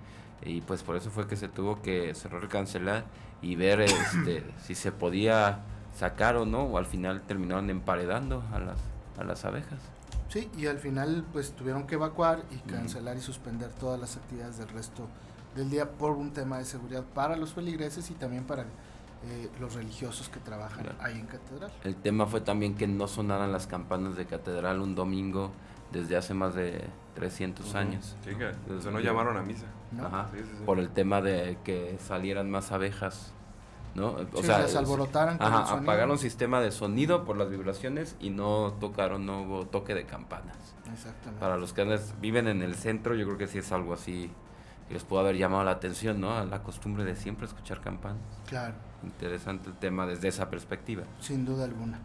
y 0.43 0.61
pues 0.61 0.83
por 0.83 0.97
eso 0.97 1.11
fue 1.11 1.27
que 1.27 1.37
se 1.37 1.49
tuvo 1.49 1.83
que 1.83 2.15
cerrar, 2.15 2.49
cancelar 2.49 3.05
y 3.43 3.57
ver 3.57 3.81
este, 3.81 4.45
si 4.63 4.75
se 4.75 4.93
podía 4.93 5.61
sacar 5.95 6.37
o 6.37 6.47
no, 6.47 6.63
o 6.63 6.79
al 6.79 6.87
final 6.87 7.23
terminaron 7.23 7.71
emparedando 7.71 8.45
a 8.53 8.59
las, 8.61 8.79
a 9.19 9.25
las 9.25 9.45
abejas. 9.45 9.81
Sí, 10.29 10.51
y 10.59 10.67
al 10.67 10.79
final 10.79 11.25
pues 11.33 11.53
tuvieron 11.53 11.87
que 11.87 11.95
evacuar 11.95 12.45
y 12.51 12.57
cancelar 12.71 13.17
y 13.17 13.21
suspender 13.21 13.71
todas 13.71 13.99
las 13.99 14.17
actividades 14.17 14.59
del 14.59 14.69
resto 14.69 15.09
del 15.57 15.71
día 15.71 15.91
por 15.91 16.13
un 16.13 16.33
tema 16.33 16.59
de 16.59 16.67
seguridad 16.67 17.03
para 17.03 17.35
los 17.37 17.55
feligreses 17.55 18.11
y 18.11 18.15
también 18.15 18.45
para 18.45 18.63
eh, 18.63 19.51
los 19.59 19.75
religiosos 19.75 20.29
que 20.29 20.39
trabajan 20.39 20.87
ahí 21.01 21.19
en 21.19 21.27
catedral. 21.27 21.73
El 21.83 21.97
tema 21.97 22.27
fue 22.27 22.43
también 22.43 22.75
que 22.75 22.87
no 22.87 23.09
sonaran 23.09 23.51
las 23.51 23.67
campanas 23.67 24.17
de 24.17 24.27
catedral 24.27 24.81
un 24.81 24.95
domingo 24.95 25.51
desde 25.93 26.17
hace 26.17 26.35
más 26.35 26.55
de 26.55 26.85
300 27.15 27.75
años. 27.75 28.17
Sí, 28.25 28.31
que 28.35 28.91
no 28.91 29.01
llamaron 29.01 29.37
a 29.37 29.43
misa. 29.43 29.67
Ajá, 29.99 30.29
por 30.67 30.79
el 30.79 30.91
tema 30.91 31.21
de 31.21 31.59
que 31.65 31.99
salieran 31.99 32.51
más 32.51 32.73
abejas. 32.73 33.33
¿no? 33.95 34.17
O 34.33 34.43
sea, 34.43 34.61
las 34.61 34.77
alborotaran. 34.77 35.39
Ajá, 35.41 35.79
apagaron 35.79 36.19
sistema 36.19 36.61
de 36.61 36.71
sonido 36.71 37.25
por 37.25 37.37
las 37.37 37.51
vibraciones 37.51 38.17
y 38.21 38.31
no 38.31 38.75
tocaron, 38.79 39.27
no 39.27 39.43
hubo 39.43 39.67
toque 39.67 39.95
de 39.95 40.05
campanas. 40.05 40.57
Exactamente. 40.93 41.41
Para 41.41 41.57
los 41.57 41.73
que 41.73 41.99
viven 42.21 42.47
en 42.47 42.63
el 42.63 42.77
centro, 42.77 43.15
yo 43.15 43.27
creo 43.27 43.39
que 43.39 43.47
sí 43.47 43.59
es 43.59 43.73
algo 43.73 43.95
así 43.95 44.31
que 44.87 44.95
les 44.95 45.05
pudo 45.05 45.21
haber 45.21 45.37
llamado 45.37 45.65
la 45.65 45.73
atención, 45.73 46.21
¿no? 46.21 46.35
A 46.35 46.45
la 46.45 46.63
costumbre 46.63 47.05
de 47.05 47.15
siempre 47.15 47.47
escuchar 47.47 47.81
campanas. 47.81 48.23
Claro. 48.47 48.75
Interesante 49.03 49.69
el 49.69 49.77
tema 49.77 50.07
desde 50.07 50.29
esa 50.29 50.49
perspectiva. 50.49 51.05
Sin 51.21 51.45
duda 51.45 51.65
alguna. 51.65 52.01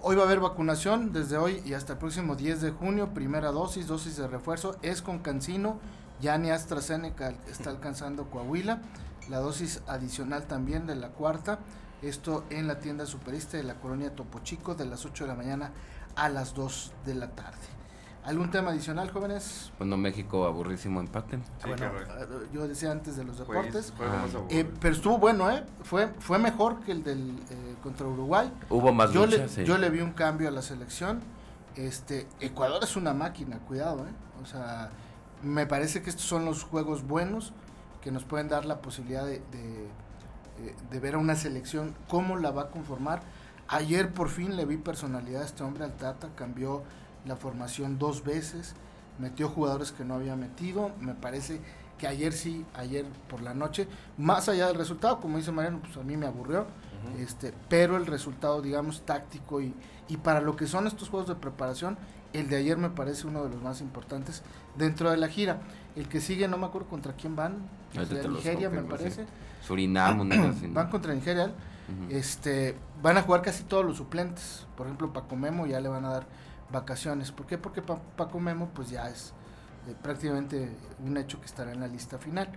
Hoy 0.00 0.14
va 0.14 0.22
a 0.22 0.26
haber 0.26 0.38
vacunación 0.38 1.12
desde 1.12 1.38
hoy 1.38 1.60
y 1.66 1.74
hasta 1.74 1.94
el 1.94 1.98
próximo 1.98 2.36
10 2.36 2.60
de 2.60 2.70
junio. 2.70 3.12
Primera 3.14 3.50
dosis, 3.50 3.88
dosis 3.88 4.16
de 4.16 4.28
refuerzo. 4.28 4.76
Es 4.80 5.02
con 5.02 5.18
Cancino. 5.18 5.80
Ya 6.20 6.38
ni 6.38 6.50
AstraZeneca 6.50 7.34
está 7.48 7.70
alcanzando 7.70 8.30
Coahuila. 8.30 8.80
La 9.28 9.40
dosis 9.40 9.82
adicional 9.88 10.46
también 10.46 10.86
de 10.86 10.94
la 10.94 11.08
cuarta. 11.08 11.58
Esto 12.00 12.44
en 12.48 12.68
la 12.68 12.78
tienda 12.78 13.06
superista 13.06 13.56
de 13.56 13.64
la 13.64 13.80
colonia 13.80 14.14
Topo 14.14 14.38
Chico 14.38 14.76
de 14.76 14.86
las 14.86 15.04
8 15.04 15.24
de 15.24 15.28
la 15.28 15.34
mañana 15.34 15.72
a 16.14 16.28
las 16.28 16.54
2 16.54 16.92
de 17.04 17.14
la 17.16 17.30
tarde. 17.34 17.77
¿Algún 18.28 18.50
tema 18.50 18.72
adicional, 18.72 19.10
jóvenes? 19.10 19.72
Bueno, 19.78 19.96
México 19.96 20.44
aburrísimo 20.44 21.00
empate. 21.00 21.38
bueno, 21.66 21.86
eh, 21.86 22.48
yo 22.52 22.68
decía 22.68 22.92
antes 22.92 23.16
de 23.16 23.24
los 23.24 23.38
deportes. 23.38 23.94
Eh, 24.50 24.70
pero 24.82 24.94
estuvo 24.94 25.16
bueno, 25.16 25.50
¿eh? 25.50 25.64
Fue, 25.82 26.08
fue 26.18 26.38
mejor 26.38 26.80
que 26.80 26.92
el 26.92 27.02
del 27.02 27.38
eh, 27.48 27.74
contra 27.82 28.06
Uruguay. 28.06 28.52
Hubo 28.68 28.92
más 28.92 29.12
yo 29.12 29.24
le, 29.24 29.48
Yo 29.64 29.78
le 29.78 29.88
vi 29.88 30.02
un 30.02 30.12
cambio 30.12 30.48
a 30.48 30.50
la 30.50 30.60
selección. 30.60 31.20
Este, 31.74 32.26
Ecuador 32.40 32.84
es 32.84 32.96
una 32.96 33.14
máquina, 33.14 33.60
cuidado, 33.60 34.06
¿eh? 34.06 34.12
O 34.42 34.44
sea, 34.44 34.90
me 35.42 35.64
parece 35.64 36.02
que 36.02 36.10
estos 36.10 36.26
son 36.26 36.44
los 36.44 36.64
juegos 36.64 37.08
buenos 37.08 37.54
que 38.02 38.12
nos 38.12 38.24
pueden 38.24 38.48
dar 38.48 38.66
la 38.66 38.82
posibilidad 38.82 39.24
de, 39.24 39.40
de 40.90 41.00
ver 41.00 41.14
a 41.14 41.18
una 41.18 41.34
selección, 41.34 41.94
cómo 42.08 42.36
la 42.36 42.50
va 42.50 42.64
a 42.64 42.70
conformar. 42.70 43.22
Ayer 43.68 44.12
por 44.12 44.28
fin 44.28 44.54
le 44.54 44.66
vi 44.66 44.76
personalidad 44.76 45.42
a 45.42 45.44
este 45.46 45.62
hombre 45.62 45.84
al 45.84 45.94
Tata, 45.96 46.28
cambió 46.34 46.82
la 47.26 47.36
formación 47.36 47.98
dos 47.98 48.24
veces, 48.24 48.74
metió 49.18 49.48
jugadores 49.48 49.92
que 49.92 50.04
no 50.04 50.14
había 50.14 50.36
metido, 50.36 50.90
me 51.00 51.14
parece 51.14 51.60
que 51.98 52.06
ayer 52.06 52.32
sí, 52.32 52.64
ayer 52.74 53.04
por 53.28 53.42
la 53.42 53.54
noche, 53.54 53.88
más 54.16 54.48
allá 54.48 54.68
del 54.68 54.76
resultado, 54.76 55.20
como 55.20 55.36
dice 55.36 55.50
Mariano, 55.50 55.80
pues 55.80 55.96
a 55.96 56.02
mí 56.02 56.16
me 56.16 56.26
aburrió, 56.26 56.66
este, 57.18 57.52
pero 57.68 57.96
el 57.96 58.06
resultado, 58.06 58.62
digamos, 58.62 59.02
táctico 59.02 59.60
y, 59.60 59.74
y 60.08 60.16
para 60.18 60.40
lo 60.40 60.56
que 60.56 60.66
son 60.66 60.86
estos 60.86 61.08
juegos 61.08 61.28
de 61.28 61.34
preparación, 61.34 61.98
el 62.32 62.48
de 62.48 62.56
ayer 62.56 62.76
me 62.76 62.90
parece 62.90 63.26
uno 63.26 63.42
de 63.44 63.50
los 63.50 63.62
más 63.62 63.80
importantes 63.80 64.42
dentro 64.76 65.10
de 65.10 65.16
la 65.16 65.28
gira. 65.28 65.60
El 65.96 66.08
que 66.08 66.20
sigue, 66.20 66.46
no 66.46 66.58
me 66.58 66.66
acuerdo 66.66 66.88
contra 66.88 67.14
quién 67.14 67.34
van, 67.34 67.56
Nigeria 67.94 68.70
me 68.70 68.82
parece. 68.82 69.26
Surinam, 69.66 70.28
Van 70.74 70.90
contra 70.90 71.14
Nigeria. 71.14 71.52
este, 72.10 72.76
van 73.02 73.16
a 73.16 73.22
jugar 73.22 73.42
casi 73.42 73.64
todos 73.64 73.84
los 73.84 73.96
suplentes. 73.96 74.66
Por 74.76 74.86
ejemplo, 74.86 75.12
Paco 75.12 75.36
Memo 75.36 75.66
ya 75.66 75.80
le 75.80 75.88
van 75.88 76.04
a 76.04 76.10
dar 76.10 76.26
vacaciones. 76.70 77.32
¿Por 77.32 77.46
qué? 77.46 77.58
Porque 77.58 77.82
Paco 77.82 78.40
Memo 78.40 78.70
pues 78.74 78.90
ya 78.90 79.08
es 79.08 79.32
eh, 79.88 79.94
prácticamente 80.02 80.76
un 81.04 81.16
hecho 81.16 81.40
que 81.40 81.46
estará 81.46 81.72
en 81.72 81.80
la 81.80 81.88
lista 81.88 82.18
final. 82.18 82.48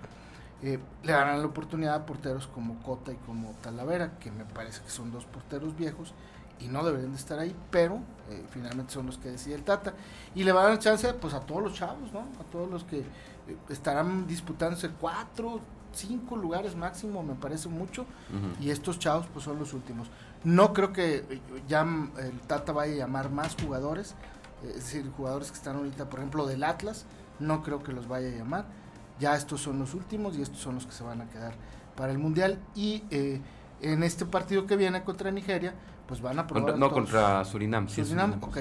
Eh, 0.62 0.80
le 1.04 1.12
darán 1.12 1.40
la 1.40 1.48
oportunidad 1.48 1.96
a 1.96 2.06
porteros 2.06 2.48
como 2.48 2.82
Cota 2.84 3.12
y 3.12 3.16
como 3.16 3.52
Talavera, 3.62 4.20
que 4.20 4.32
me 4.32 4.46
parece 4.46 4.82
que 4.84 4.90
son 4.90 5.12
dos 5.12 5.26
porteros 5.26 5.76
viejos 5.76 6.14
y 6.60 6.68
no 6.68 6.84
deberían 6.84 7.12
de 7.12 7.18
estar 7.18 7.40
ahí, 7.40 7.56
pero 7.72 8.00
eh, 8.30 8.46
finalmente 8.52 8.94
son 8.94 9.08
los 9.08 9.18
que 9.18 9.32
decide 9.32 9.56
el 9.56 9.64
Tata. 9.64 9.94
Y 10.36 10.44
le 10.44 10.52
va 10.52 10.62
a 10.62 10.70
dar 10.70 10.80
chance 10.80 11.12
pues 11.16 11.34
a 11.34 11.40
todos 11.40 11.64
los 11.64 11.74
chavos, 11.74 12.14
¿no? 12.14 12.20
A 12.20 12.44
todos 12.52 12.70
los 12.70 12.84
que 12.84 13.04
estarán 13.70 14.28
disputándose 14.28 14.90
cuatro, 14.90 15.62
cinco 15.94 16.36
lugares 16.36 16.76
máximo, 16.76 17.24
me 17.24 17.36
parece 17.36 17.68
mucho, 17.68 18.06
y 18.60 18.70
estos 18.70 19.00
chavos 19.00 19.28
pues 19.34 19.44
son 19.44 19.60
los 19.60 19.74
últimos. 19.74 20.10
No 20.44 20.74
creo 20.74 20.92
que 20.92 21.42
ya 21.68 21.82
el 21.82 22.40
Tata 22.42 22.72
vaya 22.72 22.94
a 22.94 22.98
llamar 22.98 23.30
más 23.30 23.56
jugadores, 23.62 24.16
es 24.64 24.76
decir, 24.76 25.10
jugadores 25.16 25.52
que 25.52 25.58
están 25.58 25.76
ahorita, 25.76 26.10
por 26.10 26.20
ejemplo, 26.20 26.46
del 26.46 26.64
Atlas, 26.64 27.06
no 27.40 27.64
creo 27.64 27.84
que 27.84 27.92
los 27.92 28.08
vaya 28.08 28.30
a 28.30 28.32
llamar. 28.32 28.66
Ya 29.20 29.36
estos 29.36 29.62
son 29.62 29.80
los 29.80 29.94
últimos 29.94 30.36
y 30.38 30.42
estos 30.42 30.60
son 30.60 30.76
los 30.76 30.86
que 30.86 30.94
se 30.94 31.04
van 31.04 31.22
a 31.22 31.30
quedar 31.30 31.54
para 31.96 32.12
el 32.12 32.18
Mundial. 32.18 32.60
Y 32.76 33.04
eh, 33.12 33.40
en 33.82 34.04
este 34.04 34.26
partido 34.26 34.66
que 34.66 34.76
viene 34.76 35.04
contra 35.04 35.30
Nigeria, 35.32 35.76
pues 36.08 36.22
van 36.22 36.40
a 36.40 36.48
probar. 36.48 36.78
no, 36.78 36.92
contra 36.92 37.46
Surinam. 37.46 37.88
Surinam, 37.88 38.40
ok. 38.42 38.58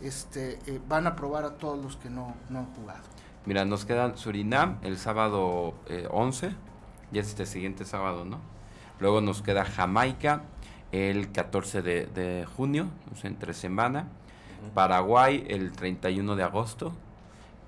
Este, 0.00 0.58
eh, 0.66 0.80
van 0.88 1.06
a 1.06 1.14
probar 1.14 1.44
a 1.44 1.50
todos 1.56 1.82
los 1.82 1.96
que 1.96 2.08
no, 2.08 2.34
no 2.48 2.60
han 2.60 2.74
jugado. 2.74 3.02
Mira, 3.44 3.64
nos 3.64 3.84
quedan 3.84 4.16
Surinam 4.16 4.78
el 4.82 4.98
sábado 4.98 5.74
11, 6.10 6.46
eh, 6.46 6.54
ya 7.12 7.20
es 7.20 7.28
este 7.28 7.46
siguiente 7.46 7.84
sábado, 7.84 8.24
¿no? 8.24 8.38
Luego 9.00 9.20
nos 9.20 9.42
queda 9.42 9.64
Jamaica 9.64 10.42
el 10.92 11.30
14 11.32 11.82
de, 11.82 12.46
junio, 12.56 12.88
o 13.12 13.26
entre 13.26 13.54
semana. 13.54 14.08
Paraguay 14.74 15.44
el 15.48 15.72
31 15.72 16.36
de 16.36 16.42
agosto. 16.42 16.92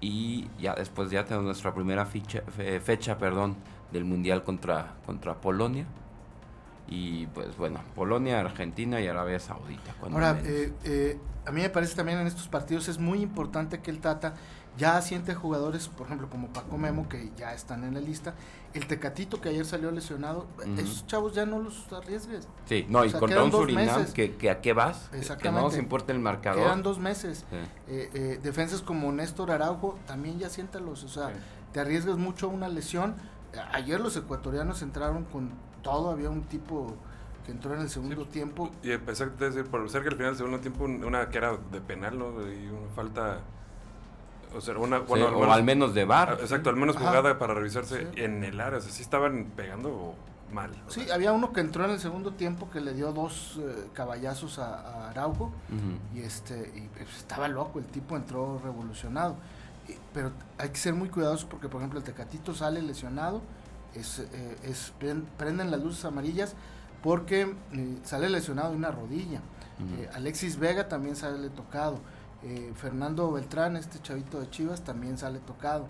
Y 0.01 0.49
ya 0.59 0.75
después 0.75 1.11
ya 1.11 1.25
tenemos 1.25 1.45
nuestra 1.45 1.75
primera 1.75 2.07
fecha, 2.07 2.43
fecha 2.83 3.19
perdón, 3.19 3.57
del 3.93 4.05
Mundial 4.05 4.43
contra, 4.43 4.95
contra 5.05 5.35
Polonia. 5.35 5.85
Y 6.89 7.27
pues 7.27 7.57
bueno, 7.57 7.81
Polonia, 7.95 8.41
Argentina 8.41 9.01
y 9.01 9.07
Arabia 9.07 9.39
Saudita. 9.39 9.95
Ahora, 10.03 10.41
eh, 10.43 10.73
eh, 10.85 11.19
a 11.47 11.53
mí 11.53 11.61
me 11.61 11.71
parece 11.71 11.95
también 11.95 12.19
en 12.19 12.27
estos 12.27 12.49
partidos 12.49 12.89
es 12.89 12.99
muy 12.99 13.21
importante 13.21 13.81
que 13.81 13.91
el 13.91 14.01
Tata 14.01 14.35
ya 14.77 15.01
siente 15.03 15.35
jugadores, 15.35 15.89
por 15.89 16.07
ejemplo, 16.07 16.29
como 16.31 16.49
Paco 16.49 16.79
Memo, 16.79 17.09
que 17.09 17.31
ya 17.37 17.53
están 17.53 17.85
en 17.85 17.95
la 17.95 18.01
lista. 18.01 18.35
El 18.73 18.87
Tecatito, 18.87 19.41
que 19.41 19.49
ayer 19.49 19.65
salió 19.65 19.91
lesionado. 19.91 20.47
Esos 20.77 21.07
chavos 21.07 21.35
ya 21.35 21.45
no 21.45 21.59
los 21.59 21.93
arriesgues. 21.93 22.47
Sí, 22.67 22.87
no, 22.89 23.05
y 23.05 23.11
contra 23.11 23.43
un 23.43 23.51
Surinam, 23.51 24.07
que, 24.13 24.51
a 24.51 24.61
qué 24.61 24.73
vas? 24.73 25.11
Exactamente. 25.13 25.43
Que 25.43 25.51
no 25.51 25.61
nos 25.63 25.77
importa 25.77 26.13
el 26.13 26.21
marcador. 26.21 26.63
Quedan 26.63 26.83
dos 26.83 26.99
meses. 26.99 27.45
Eh, 27.89 28.11
eh, 28.15 28.41
defensas 28.43 28.83
como 28.83 29.11
Néstor 29.11 29.51
Araujo, 29.51 29.99
también 30.07 30.39
ya 30.39 30.49
siéntalos. 30.49 31.03
O 31.03 31.09
sea, 31.09 31.33
te 31.73 31.81
arriesgas 31.81 32.17
mucho 32.17 32.47
a 32.47 32.51
una 32.51 32.69
lesión. 32.69 33.17
Ayer 33.73 34.01
los 34.01 34.17
ecuatorianos 34.17 34.83
entraron 34.83 35.25
con 35.25 35.51
todo. 35.83 36.11
Había 36.11 36.31
un 36.31 36.43
tipo 36.43 36.95
que 37.45 37.51
entró 37.51 37.75
en 37.75 37.81
el 37.81 37.91
segundo 37.91 38.25
tiempo. 38.27 38.71
Y 38.85 38.93
empezar 38.93 39.33
a 39.37 39.45
decir, 39.45 39.65
por 39.65 39.89
ser 39.91 40.03
que 40.03 40.09
al 40.11 40.17
final 40.17 40.31
del 40.31 40.37
segundo 40.37 40.61
tiempo, 40.61 40.85
una 40.85 41.29
que 41.29 41.39
era 41.39 41.57
de 41.57 41.81
penal, 41.81 42.19
¿no? 42.19 42.31
Y 42.47 42.69
una 42.69 42.89
falta 42.95 43.41
o 44.55 44.61
sea, 44.61 44.77
una, 44.79 44.99
bueno, 45.01 45.27
o 45.29 45.51
al 45.51 45.65
menos 45.65 45.95
de 45.95 46.05
bar. 46.05 46.39
Exacto, 46.41 46.71
al 46.71 46.77
menos 46.77 46.97
jugada 46.97 47.39
para 47.39 47.55
revisarse 47.55 48.09
en 48.17 48.45
el 48.45 48.61
área. 48.61 48.79
O 48.79 48.83
sea, 48.83 48.91
sí 48.91 49.03
estaban 49.03 49.53
pegando 49.57 50.15
mal. 50.53 50.71
Sí, 50.89 51.11
había 51.11 51.33
uno 51.33 51.53
que 51.53 51.61
entró 51.61 51.85
en 51.85 51.93
el 51.93 52.01
segundo 52.01 52.33
tiempo 52.33 52.71
que 52.71 52.81
le 52.81 52.93
dio 52.93 53.13
dos 53.13 53.59
eh, 53.61 53.89
caballazos 53.93 54.59
a, 54.59 55.11
Araujo 55.11 55.53
y 56.15 56.21
este 56.21 56.73
y 56.75 56.89
pues, 56.89 57.17
estaba 57.17 57.49
loco, 57.49 57.79
el 57.79 57.87
tipo 57.87 58.17
entró 58.17 58.61
revolucionado. 58.63 59.37
pero 60.13 60.33
hay 60.59 60.69
que 60.71 60.79
ser 60.79 60.95
muy 60.95 61.09
cuidadosos 61.09 61.45
porque, 61.47 61.69
por 61.69 61.81
ejemplo, 61.81 61.99
el 61.99 62.05
Tecatito 62.05 62.55
sale 62.55 62.83
lesionado, 62.83 63.43
es, 63.95 64.21
eh, 64.21 64.57
es 64.65 64.93
prenden 65.37 65.71
las 65.71 65.83
luces 65.83 66.05
amarillas 66.05 66.55
porque 67.03 67.55
eh, 67.73 67.99
sale 68.03 68.29
lesionado 68.29 68.71
de 68.71 68.77
una 68.77 68.91
rodilla. 68.91 69.41
Alexis 70.13 70.59
Vega 70.59 70.89
también 70.89 71.17
sale 71.17 71.49
tocado. 71.49 72.01
Eh, 72.42 72.72
Fernando 72.74 73.31
Beltrán, 73.33 73.76
este 73.76 74.00
chavito 74.00 74.40
de 74.40 74.48
Chivas, 74.50 74.83
también 74.83 75.18
sale 75.18 75.40
tocado. 75.40 75.87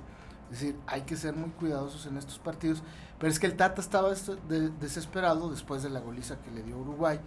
Es 0.50 0.60
decir, 0.60 0.76
hay 0.86 1.02
que 1.02 1.16
ser 1.16 1.34
muy 1.34 1.50
cuidadosos 1.50 2.06
en 2.06 2.16
estos 2.16 2.38
partidos. 2.38 2.82
Pero 3.18 3.30
es 3.30 3.38
que 3.38 3.46
el 3.46 3.56
Tata 3.56 3.80
estaba 3.80 4.10
desesperado 4.80 5.50
después 5.50 5.82
de 5.82 5.90
la 5.90 6.00
goliza 6.00 6.40
que 6.40 6.50
le 6.50 6.62
dio 6.62 6.78
Uruguay 6.78 7.20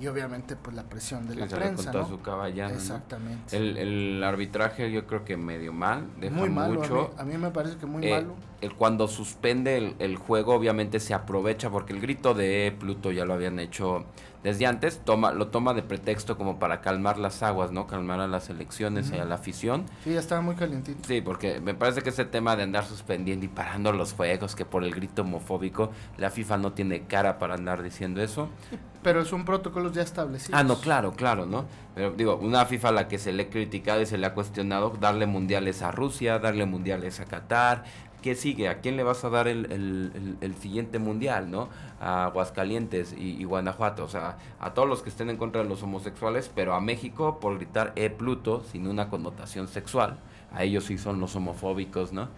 y 0.00 0.06
obviamente 0.06 0.54
pues 0.54 0.76
la 0.76 0.84
presión 0.84 1.26
de 1.26 1.34
la 1.34 1.46
prensa. 1.46 1.92
¿no? 1.92 2.06
su 2.06 2.20
caballano, 2.20 2.74
Exactamente. 2.74 3.56
El, 3.56 4.22
arbitraje 4.22 4.92
yo 4.92 5.06
creo 5.06 5.24
que 5.24 5.36
medio 5.36 5.72
mal, 5.72 6.06
deja 6.20 6.34
muy 6.34 6.50
malo, 6.50 6.80
mucho. 6.80 7.10
A 7.18 7.24
mí, 7.24 7.36
me 7.36 7.50
parece 7.50 7.76
que 7.78 7.86
muy 7.86 8.06
eh, 8.06 8.10
malo. 8.10 8.34
El, 8.60 8.74
cuando 8.74 9.08
suspende 9.08 9.76
el, 9.76 9.94
el 9.98 10.16
juego, 10.16 10.54
obviamente 10.54 11.00
se 11.00 11.14
aprovecha 11.14 11.70
porque 11.70 11.92
el 11.92 12.00
grito 12.00 12.34
de 12.34 12.74
Pluto 12.78 13.12
ya 13.12 13.24
lo 13.24 13.34
habían 13.34 13.58
hecho 13.58 14.04
desde 14.42 14.66
antes, 14.66 15.00
toma, 15.04 15.32
lo 15.32 15.48
toma 15.48 15.74
de 15.74 15.82
pretexto 15.82 16.38
como 16.38 16.60
para 16.60 16.80
calmar 16.80 17.18
las 17.18 17.42
aguas, 17.42 17.72
¿no? 17.72 17.88
Calmar 17.88 18.20
a 18.20 18.28
las 18.28 18.50
elecciones 18.50 19.10
y 19.10 19.18
a 19.18 19.24
la 19.24 19.34
afición. 19.34 19.84
Sí, 20.04 20.12
ya 20.12 20.20
estaba 20.20 20.40
muy 20.40 20.54
calientito. 20.54 21.00
Sí, 21.06 21.20
porque 21.20 21.60
me 21.60 21.74
parece 21.74 22.02
que 22.02 22.10
ese 22.10 22.24
tema 22.24 22.54
de 22.54 22.62
andar 22.62 22.84
suspendiendo 22.84 23.44
y 23.44 23.48
parando 23.48 23.92
los 23.92 24.12
juegos, 24.12 24.54
que 24.54 24.64
por 24.64 24.84
el 24.84 24.94
grito 24.94 25.22
homofóbico, 25.22 25.90
la 26.18 26.30
FIFA 26.30 26.58
no 26.58 26.72
tiene 26.72 27.02
cara 27.02 27.38
para 27.38 27.54
andar 27.54 27.82
diciendo 27.82 28.22
eso. 28.22 28.48
Pero 29.02 29.24
son 29.24 29.44
protocolos 29.44 29.92
ya 29.92 30.02
establecidos. 30.02 30.58
Ah, 30.58 30.64
no, 30.64 30.80
claro, 30.80 31.12
claro, 31.12 31.46
¿no? 31.46 31.66
Pero 31.94 32.12
digo, 32.12 32.36
una 32.36 32.64
FIFA 32.66 32.88
a 32.88 32.92
la 32.92 33.08
que 33.08 33.18
se 33.18 33.32
le 33.32 33.44
ha 33.44 33.50
criticado 33.50 34.02
y 34.02 34.06
se 34.06 34.18
le 34.18 34.26
ha 34.26 34.34
cuestionado 34.34 34.90
darle 35.00 35.26
mundiales 35.26 35.82
a 35.82 35.90
Rusia, 35.90 36.38
darle 36.38 36.66
mundiales 36.66 37.18
a 37.20 37.24
Qatar. 37.24 37.84
¿Qué 38.22 38.34
sigue? 38.34 38.68
¿A 38.68 38.80
quién 38.80 38.96
le 38.96 39.04
vas 39.04 39.24
a 39.24 39.30
dar 39.30 39.46
el, 39.46 39.70
el- 39.70 40.10
el- 40.14 40.36
el 40.40 40.54
siguiente 40.56 40.98
mundial, 40.98 41.50
no? 41.50 41.68
A 42.00 42.24
Aguascalientes 42.24 43.12
y, 43.16 43.36
y 43.40 43.44
Guanajuato. 43.44 44.04
O 44.04 44.08
sea, 44.08 44.38
a 44.58 44.74
todos 44.74 44.88
los 44.88 45.02
que 45.02 45.08
estén 45.08 45.30
en 45.30 45.36
contra 45.36 45.62
de 45.62 45.68
los 45.68 45.82
homosexuales, 45.84 46.50
pero 46.54 46.74
a 46.74 46.80
México 46.80 47.38
por 47.40 47.56
gritar 47.56 47.92
E 47.96 48.10
Pluto 48.10 48.64
sin 48.64 48.88
una 48.88 49.08
connotación 49.08 49.68
sexual. 49.68 50.18
A 50.52 50.64
ellos 50.64 50.84
sí 50.84 50.98
son 50.98 51.20
los 51.20 51.36
homofóbicos, 51.36 52.12
¿no? 52.12 52.28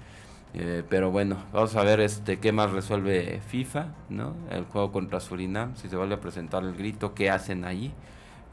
Eh, 0.52 0.82
pero 0.88 1.10
bueno, 1.12 1.36
vamos 1.52 1.74
a 1.76 1.82
ver 1.84 2.00
este 2.00 2.40
qué 2.40 2.50
más 2.52 2.72
resuelve 2.72 3.40
FIFA, 3.48 3.86
¿no? 4.10 4.34
El 4.50 4.64
juego 4.64 4.90
contra 4.92 5.20
Surinam, 5.20 5.76
si 5.76 5.88
se 5.88 5.96
vuelve 5.96 6.16
a 6.16 6.20
presentar 6.20 6.64
el 6.64 6.74
grito, 6.74 7.14
qué 7.14 7.30
hacen 7.30 7.64
allí. 7.64 7.92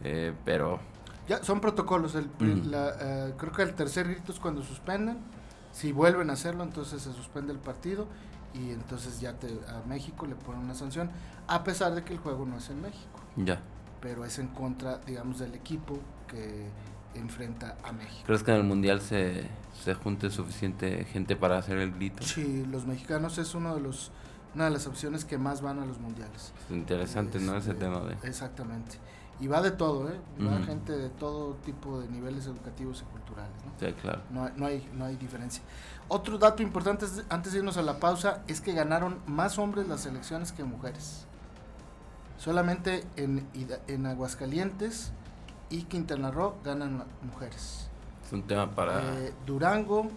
Eh, 0.03 0.31
pero 0.45 0.79
Ya, 1.27 1.43
son 1.43 1.59
protocolos. 1.59 2.15
El, 2.15 2.29
la, 2.71 2.93
eh, 3.01 3.33
creo 3.37 3.51
que 3.51 3.63
el 3.63 3.73
tercer 3.73 4.07
grito 4.07 4.31
es 4.31 4.39
cuando 4.39 4.61
suspenden. 4.63 5.17
Si 5.77 5.91
vuelven 5.91 6.29
a 6.31 6.33
hacerlo, 6.33 6.63
entonces 6.63 7.01
se 7.03 7.13
suspende 7.13 7.53
el 7.53 7.59
partido 7.59 8.07
y 8.53 8.71
entonces 8.71 9.19
ya 9.19 9.33
te, 9.33 9.47
a 9.47 9.87
México 9.87 10.25
le 10.25 10.33
ponen 10.35 10.61
una 10.61 10.73
sanción, 10.73 11.11
a 11.47 11.63
pesar 11.63 11.93
de 11.93 12.03
que 12.03 12.13
el 12.13 12.19
juego 12.19 12.45
no 12.47 12.57
es 12.57 12.69
en 12.71 12.81
México, 12.81 13.19
ya. 13.35 13.59
pero 14.01 14.25
es 14.25 14.39
en 14.39 14.47
contra, 14.47 14.97
digamos, 15.05 15.37
del 15.37 15.53
equipo 15.53 15.99
que 16.27 16.65
enfrenta 17.13 17.77
a 17.83 17.91
México. 17.91 18.23
¿Crees 18.25 18.41
que 18.41 18.51
en 18.51 18.57
el 18.57 18.63
mundial 18.63 19.01
se, 19.01 19.47
se 19.83 19.93
junte 19.93 20.31
suficiente 20.31 21.05
gente 21.05 21.35
para 21.35 21.59
hacer 21.59 21.77
el 21.77 21.91
grito? 21.93 22.23
Sí, 22.23 22.65
los 22.71 22.87
mexicanos 22.87 23.37
es 23.37 23.53
uno 23.53 23.75
de 23.75 23.81
los 23.81 24.11
una 24.55 24.65
de 24.65 24.71
las 24.71 24.87
opciones 24.87 25.23
que 25.25 25.37
más 25.37 25.61
van 25.61 25.77
a 25.77 25.85
los 25.85 25.99
mundiales. 25.99 26.51
Es 26.67 26.75
interesante, 26.75 27.37
¿no? 27.39 27.55
Ese 27.57 27.71
Este, 27.73 27.85
tema 27.85 27.99
de... 27.99 28.13
Exactamente. 28.27 28.97
Y 29.39 29.45
va 29.45 29.61
de 29.61 29.69
todo, 29.69 30.09
¿eh? 30.09 30.19
Va 30.41 30.57
gente 30.65 30.93
de 30.97 31.09
todo 31.09 31.53
tipo 31.63 31.99
de 31.99 32.07
niveles 32.07 32.47
educativos 32.47 33.03
¿no? 33.43 33.71
Sí, 33.87 33.93
claro. 34.01 34.21
No, 34.31 34.45
hay- 34.45 34.53
no, 34.55 34.65
hay, 34.65 34.89
no 34.93 35.05
hay 35.05 35.15
diferencia. 35.17 35.61
Otro 36.07 36.37
dato 36.37 36.63
importante 36.63 37.05
es- 37.05 37.23
antes 37.29 37.51
de 37.53 37.59
irnos 37.59 37.77
a 37.77 37.81
la 37.81 37.99
pausa 37.99 38.41
es 38.47 38.61
que 38.61 38.73
ganaron 38.73 39.19
más 39.27 39.57
hombres 39.59 39.87
las 39.87 40.05
elecciones 40.05 40.51
que 40.51 40.63
mujeres. 40.63 41.25
Solamente 42.37 43.03
en, 43.15 43.47
en 43.87 44.05
Aguascalientes 44.05 45.11
y 45.69 45.83
Quintana 45.83 46.31
Roo 46.31 46.55
ganan 46.63 47.03
mujeres. 47.23 47.89
Es 48.25 48.31
un 48.31 48.43
tema 48.43 48.73
para... 48.75 49.01
Eh, 49.19 49.33
Durango, 49.45 50.07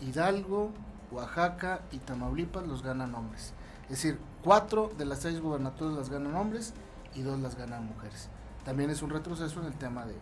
Hidalgo, 0.00 0.70
Oaxaca 1.10 1.80
y 1.90 1.98
Tamaulipas 1.98 2.66
los 2.66 2.82
ganan 2.82 3.14
hombres. 3.14 3.54
Es 3.84 3.90
decir, 3.90 4.18
cuatro 4.42 4.90
de 4.98 5.04
las 5.06 5.20
seis 5.20 5.40
gubernaturas 5.40 5.94
las 5.94 6.10
ganan 6.10 6.34
hombres 6.34 6.74
y 7.14 7.22
dos 7.22 7.38
las 7.40 7.56
ganan 7.56 7.86
mujeres. 7.86 8.28
También 8.64 8.90
es 8.90 9.02
un 9.02 9.10
retroceso 9.10 9.60
en 9.60 9.66
el 9.66 9.74
tema 9.74 10.04
de 10.04 10.16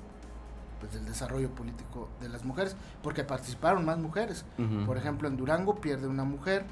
pues, 0.82 0.94
del 0.94 1.04
desarrollo 1.04 1.48
político 1.50 2.08
de 2.20 2.28
las 2.28 2.44
mujeres, 2.44 2.74
porque 3.04 3.22
participaron 3.22 3.84
más 3.84 3.98
mujeres. 3.98 4.44
Ujú. 4.58 4.84
Por 4.84 4.98
ejemplo, 4.98 5.28
en 5.28 5.36
Durango 5.36 5.76
pierde 5.76 6.08
una 6.08 6.24
mujer, 6.24 6.64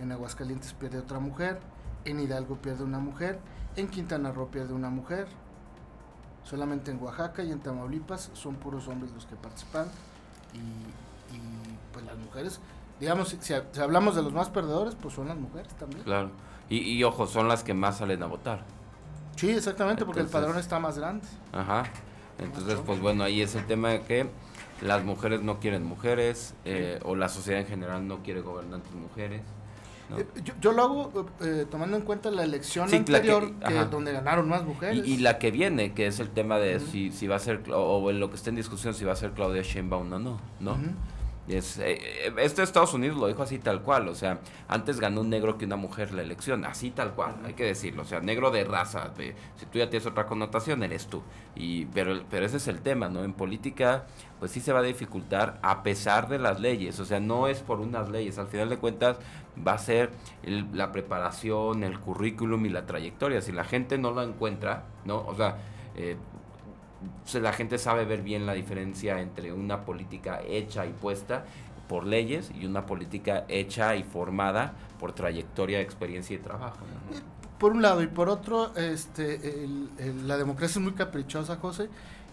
en 0.00 0.10
Aguascalientes 0.12 0.72
pierde 0.72 0.96
otra 0.98 1.18
mujer, 1.18 1.60
en 2.06 2.20
Hidalgo 2.20 2.56
pierde 2.56 2.84
una 2.84 3.00
mujer, 3.00 3.38
en 3.76 3.88
Quintana 3.88 4.32
Roo 4.32 4.48
pierde 4.48 4.72
una 4.72 4.88
mujer. 4.88 5.28
Solamente 6.42 6.90
en 6.90 7.02
Oaxaca 7.02 7.42
y 7.42 7.52
en 7.52 7.60
Tamaulipas 7.60 8.30
son 8.32 8.54
puros 8.54 8.88
hombres 8.88 9.12
los 9.12 9.26
que 9.26 9.36
participan 9.36 9.88
y, 10.54 10.58
y, 11.36 11.40
pues 11.92 12.04
las 12.06 12.16
mujeres, 12.16 12.60
digamos, 12.98 13.28
si, 13.28 13.38
si 13.42 13.80
hablamos 13.80 14.16
de 14.16 14.22
los 14.22 14.32
más 14.32 14.48
perdedores, 14.48 14.94
pues 14.94 15.12
son 15.14 15.28
las 15.28 15.36
mujeres 15.36 15.72
también. 15.74 16.02
Claro. 16.02 16.30
Y, 16.70 16.78
y 16.78 17.04
ojo, 17.04 17.26
son 17.26 17.46
las 17.46 17.62
que 17.62 17.74
más 17.74 17.98
salen 17.98 18.22
a 18.22 18.26
votar. 18.26 18.64
Sí, 19.36 19.50
exactamente, 19.50 20.06
porque 20.06 20.20
Entonces- 20.20 20.34
el 20.34 20.46
padrón 20.46 20.58
está 20.60 20.78
más 20.78 20.98
grande. 20.98 21.26
Ajá. 21.52 21.84
Entonces, 22.38 22.78
pues 22.84 23.00
bueno, 23.00 23.24
ahí 23.24 23.40
es 23.42 23.54
el 23.54 23.64
tema 23.66 23.90
de 23.90 24.00
que 24.02 24.26
las 24.82 25.04
mujeres 25.04 25.42
no 25.42 25.60
quieren 25.60 25.84
mujeres, 25.84 26.54
eh, 26.64 26.98
o 27.04 27.14
la 27.14 27.28
sociedad 27.28 27.60
en 27.60 27.66
general 27.66 28.06
no 28.08 28.22
quiere 28.22 28.40
gobernantes 28.40 28.92
mujeres. 28.94 29.42
¿no? 30.10 30.18
Eh, 30.18 30.26
yo, 30.44 30.52
yo 30.60 30.72
lo 30.72 30.82
hago 30.82 31.26
eh, 31.40 31.64
tomando 31.70 31.96
en 31.96 32.02
cuenta 32.02 32.30
la 32.30 32.42
elección 32.42 32.88
Sí, 32.90 32.98
la 32.98 33.22
que- 33.22 33.30
anterior, 33.30 33.52
que, 33.66 33.74
donde 33.90 34.12
ganaron 34.12 34.48
más 34.48 34.64
mujeres. 34.64 35.06
Y, 35.06 35.14
y 35.14 35.16
la 35.18 35.38
que 35.38 35.50
viene, 35.50 35.94
que 35.94 36.06
es 36.06 36.18
el 36.20 36.28
tema 36.30 36.58
de 36.58 36.80
si, 36.80 37.10
si 37.12 37.26
va 37.26 37.36
a 37.36 37.38
ser, 37.38 37.62
o 37.72 38.10
en 38.10 38.20
lo 38.20 38.28
que 38.30 38.36
está 38.36 38.50
en 38.50 38.56
discusión, 38.56 38.94
si 38.94 39.04
va 39.04 39.12
a 39.12 39.16
ser 39.16 39.30
Claudia 39.30 39.62
Sheinbaum 39.62 40.12
o 40.12 40.18
no, 40.18 40.40
¿no? 40.60 40.76
Es, 41.46 41.78
eh, 41.78 42.32
esto 42.38 42.62
de 42.62 42.64
Estados 42.64 42.94
Unidos 42.94 43.18
lo 43.18 43.26
dijo 43.26 43.42
así 43.42 43.58
tal 43.58 43.82
cual, 43.82 44.08
o 44.08 44.14
sea, 44.14 44.40
antes 44.66 44.98
ganó 44.98 45.20
un 45.20 45.28
negro 45.28 45.58
que 45.58 45.66
una 45.66 45.76
mujer 45.76 46.14
la 46.14 46.22
elección, 46.22 46.64
así 46.64 46.90
tal 46.90 47.12
cual, 47.12 47.34
hay 47.44 47.52
que 47.52 47.64
decirlo, 47.64 48.00
o 48.02 48.04
sea, 48.06 48.20
negro 48.20 48.50
de 48.50 48.64
raza, 48.64 49.12
si 49.56 49.66
tú 49.66 49.78
ya 49.78 49.90
tienes 49.90 50.06
otra 50.06 50.24
connotación, 50.24 50.82
eres 50.82 51.06
tú. 51.06 51.22
Y, 51.54 51.84
pero, 51.86 52.22
pero 52.30 52.46
ese 52.46 52.56
es 52.56 52.66
el 52.68 52.80
tema, 52.80 53.10
¿no? 53.10 53.24
En 53.24 53.34
política, 53.34 54.06
pues 54.38 54.52
sí 54.52 54.60
se 54.60 54.72
va 54.72 54.78
a 54.78 54.82
dificultar 54.82 55.58
a 55.62 55.82
pesar 55.82 56.28
de 56.28 56.38
las 56.38 56.60
leyes, 56.60 56.98
o 56.98 57.04
sea, 57.04 57.20
no 57.20 57.46
es 57.46 57.60
por 57.60 57.78
unas 57.80 58.08
leyes, 58.08 58.38
al 58.38 58.46
final 58.46 58.70
de 58.70 58.78
cuentas 58.78 59.18
va 59.66 59.72
a 59.74 59.78
ser 59.78 60.12
el- 60.44 60.66
la 60.72 60.92
preparación, 60.92 61.84
el 61.84 62.00
currículum 62.00 62.64
y 62.64 62.70
la 62.70 62.86
trayectoria, 62.86 63.42
si 63.42 63.52
la 63.52 63.64
gente 63.64 63.98
no 63.98 64.12
lo 64.12 64.22
encuentra, 64.22 64.84
¿no? 65.04 65.18
O 65.26 65.34
sea, 65.34 65.58
eh, 65.96 66.16
la 67.34 67.52
gente 67.52 67.78
sabe 67.78 68.04
ver 68.04 68.22
bien 68.22 68.46
la 68.46 68.52
diferencia 68.54 69.20
entre 69.20 69.52
una 69.52 69.84
política 69.84 70.40
hecha 70.46 70.86
y 70.86 70.92
puesta 70.92 71.44
por 71.88 72.06
leyes 72.06 72.50
y 72.58 72.64
una 72.66 72.86
política 72.86 73.44
hecha 73.48 73.94
y 73.96 74.02
formada 74.04 74.72
por 74.98 75.12
trayectoria, 75.12 75.80
experiencia 75.80 76.34
y 76.36 76.38
trabajo. 76.38 76.78
¿no? 76.80 77.34
Por 77.58 77.72
un 77.72 77.82
lado, 77.82 78.02
y 78.02 78.06
por 78.08 78.28
otro, 78.28 78.74
este, 78.76 79.64
el- 79.64 79.90
el- 79.98 80.28
la 80.28 80.36
democracia 80.36 80.78
es 80.78 80.82
muy 80.84 80.92
caprichosa, 80.94 81.56
José, 81.56 81.88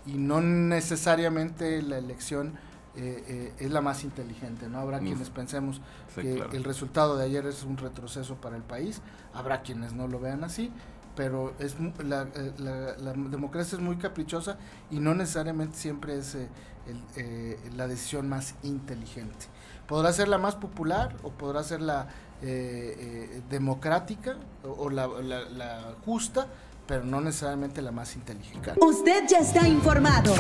y 0.06 0.14
no 0.14 0.42
necesariamente 0.42 1.82
la 1.82 1.98
elección 1.98 2.54
eh, 2.94 3.24
eh, 3.28 3.54
es 3.60 3.72
la 3.72 3.80
más 3.80 4.04
inteligente, 4.04 4.68
¿no? 4.68 4.80
Habrá 4.80 5.00
quienes 5.00 5.30
pensemos 5.30 5.80
Sí, 6.14 6.24
que 6.24 6.36
claro. 6.36 6.52
el 6.52 6.64
resultado 6.66 7.16
de 7.16 7.24
ayer 7.24 7.46
es 7.46 7.64
un 7.64 7.78
retroceso 7.78 8.36
para 8.36 8.58
el 8.58 8.64
país, 8.64 9.02
habrá 9.34 9.62
quienes 9.62 9.94
no 9.94 10.10
lo 10.10 10.20
vean 10.20 10.44
así, 10.44 10.70
pero 11.16 11.54
es 11.60 11.76
la, 12.04 12.24
eh, 12.36 12.52
la- 12.58 12.98
la 12.98 13.14
democracia 13.14 13.78
es 13.78 13.82
muy 13.84 13.98
caprichosa 13.98 14.58
y 14.90 15.00
no 15.00 15.14
necesariamente 15.14 15.78
siempre 15.78 16.18
es 16.18 16.36
eh, 16.36 16.48
el- 16.88 17.04
eh, 17.24 17.60
la 17.76 17.88
decisión 17.88 18.28
más 18.30 18.56
inteligente. 18.64 19.48
Podrá 19.88 20.14
ser 20.14 20.28
la 20.30 20.38
más 20.38 20.56
popular 20.56 21.16
o 21.24 21.32
podrá 21.32 21.64
ser 21.64 21.82
la 21.82 22.08
eh, 22.44 22.96
eh, 23.36 23.42
democrática 23.52 24.36
o, 24.64 24.70
o 24.86 24.90
la, 24.90 25.06
la- 25.08 25.48
la 25.50 25.94
justa, 26.06 26.48
pero 26.88 27.04
no 27.06 27.22
necesariamente 27.22 27.82
la 27.82 27.92
más 27.92 28.16
inteligente. 28.16 28.74
Usted 28.82 29.24
ya 29.30 29.38
está 29.40 29.68
informado. 29.68 30.34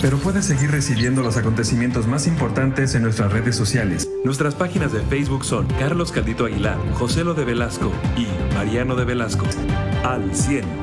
Pero 0.00 0.16
puedes 0.18 0.44
seguir 0.44 0.70
recibiendo 0.70 1.20
los 1.22 1.36
acontecimientos 1.36 2.06
más 2.06 2.26
importantes 2.28 2.94
en 2.94 3.02
nuestras 3.02 3.32
redes 3.32 3.56
sociales. 3.56 4.08
Nuestras 4.24 4.54
páginas 4.54 4.92
de 4.92 5.00
Facebook 5.00 5.44
son 5.44 5.66
Carlos 5.80 6.12
Caldito 6.12 6.44
Aguilar, 6.46 6.78
José 6.94 7.24
Lo 7.24 7.34
de 7.34 7.44
Velasco 7.44 7.90
y 8.16 8.26
Mariano 8.54 8.94
de 8.94 9.04
Velasco. 9.04 9.44
Al 10.04 10.34
100. 10.34 10.81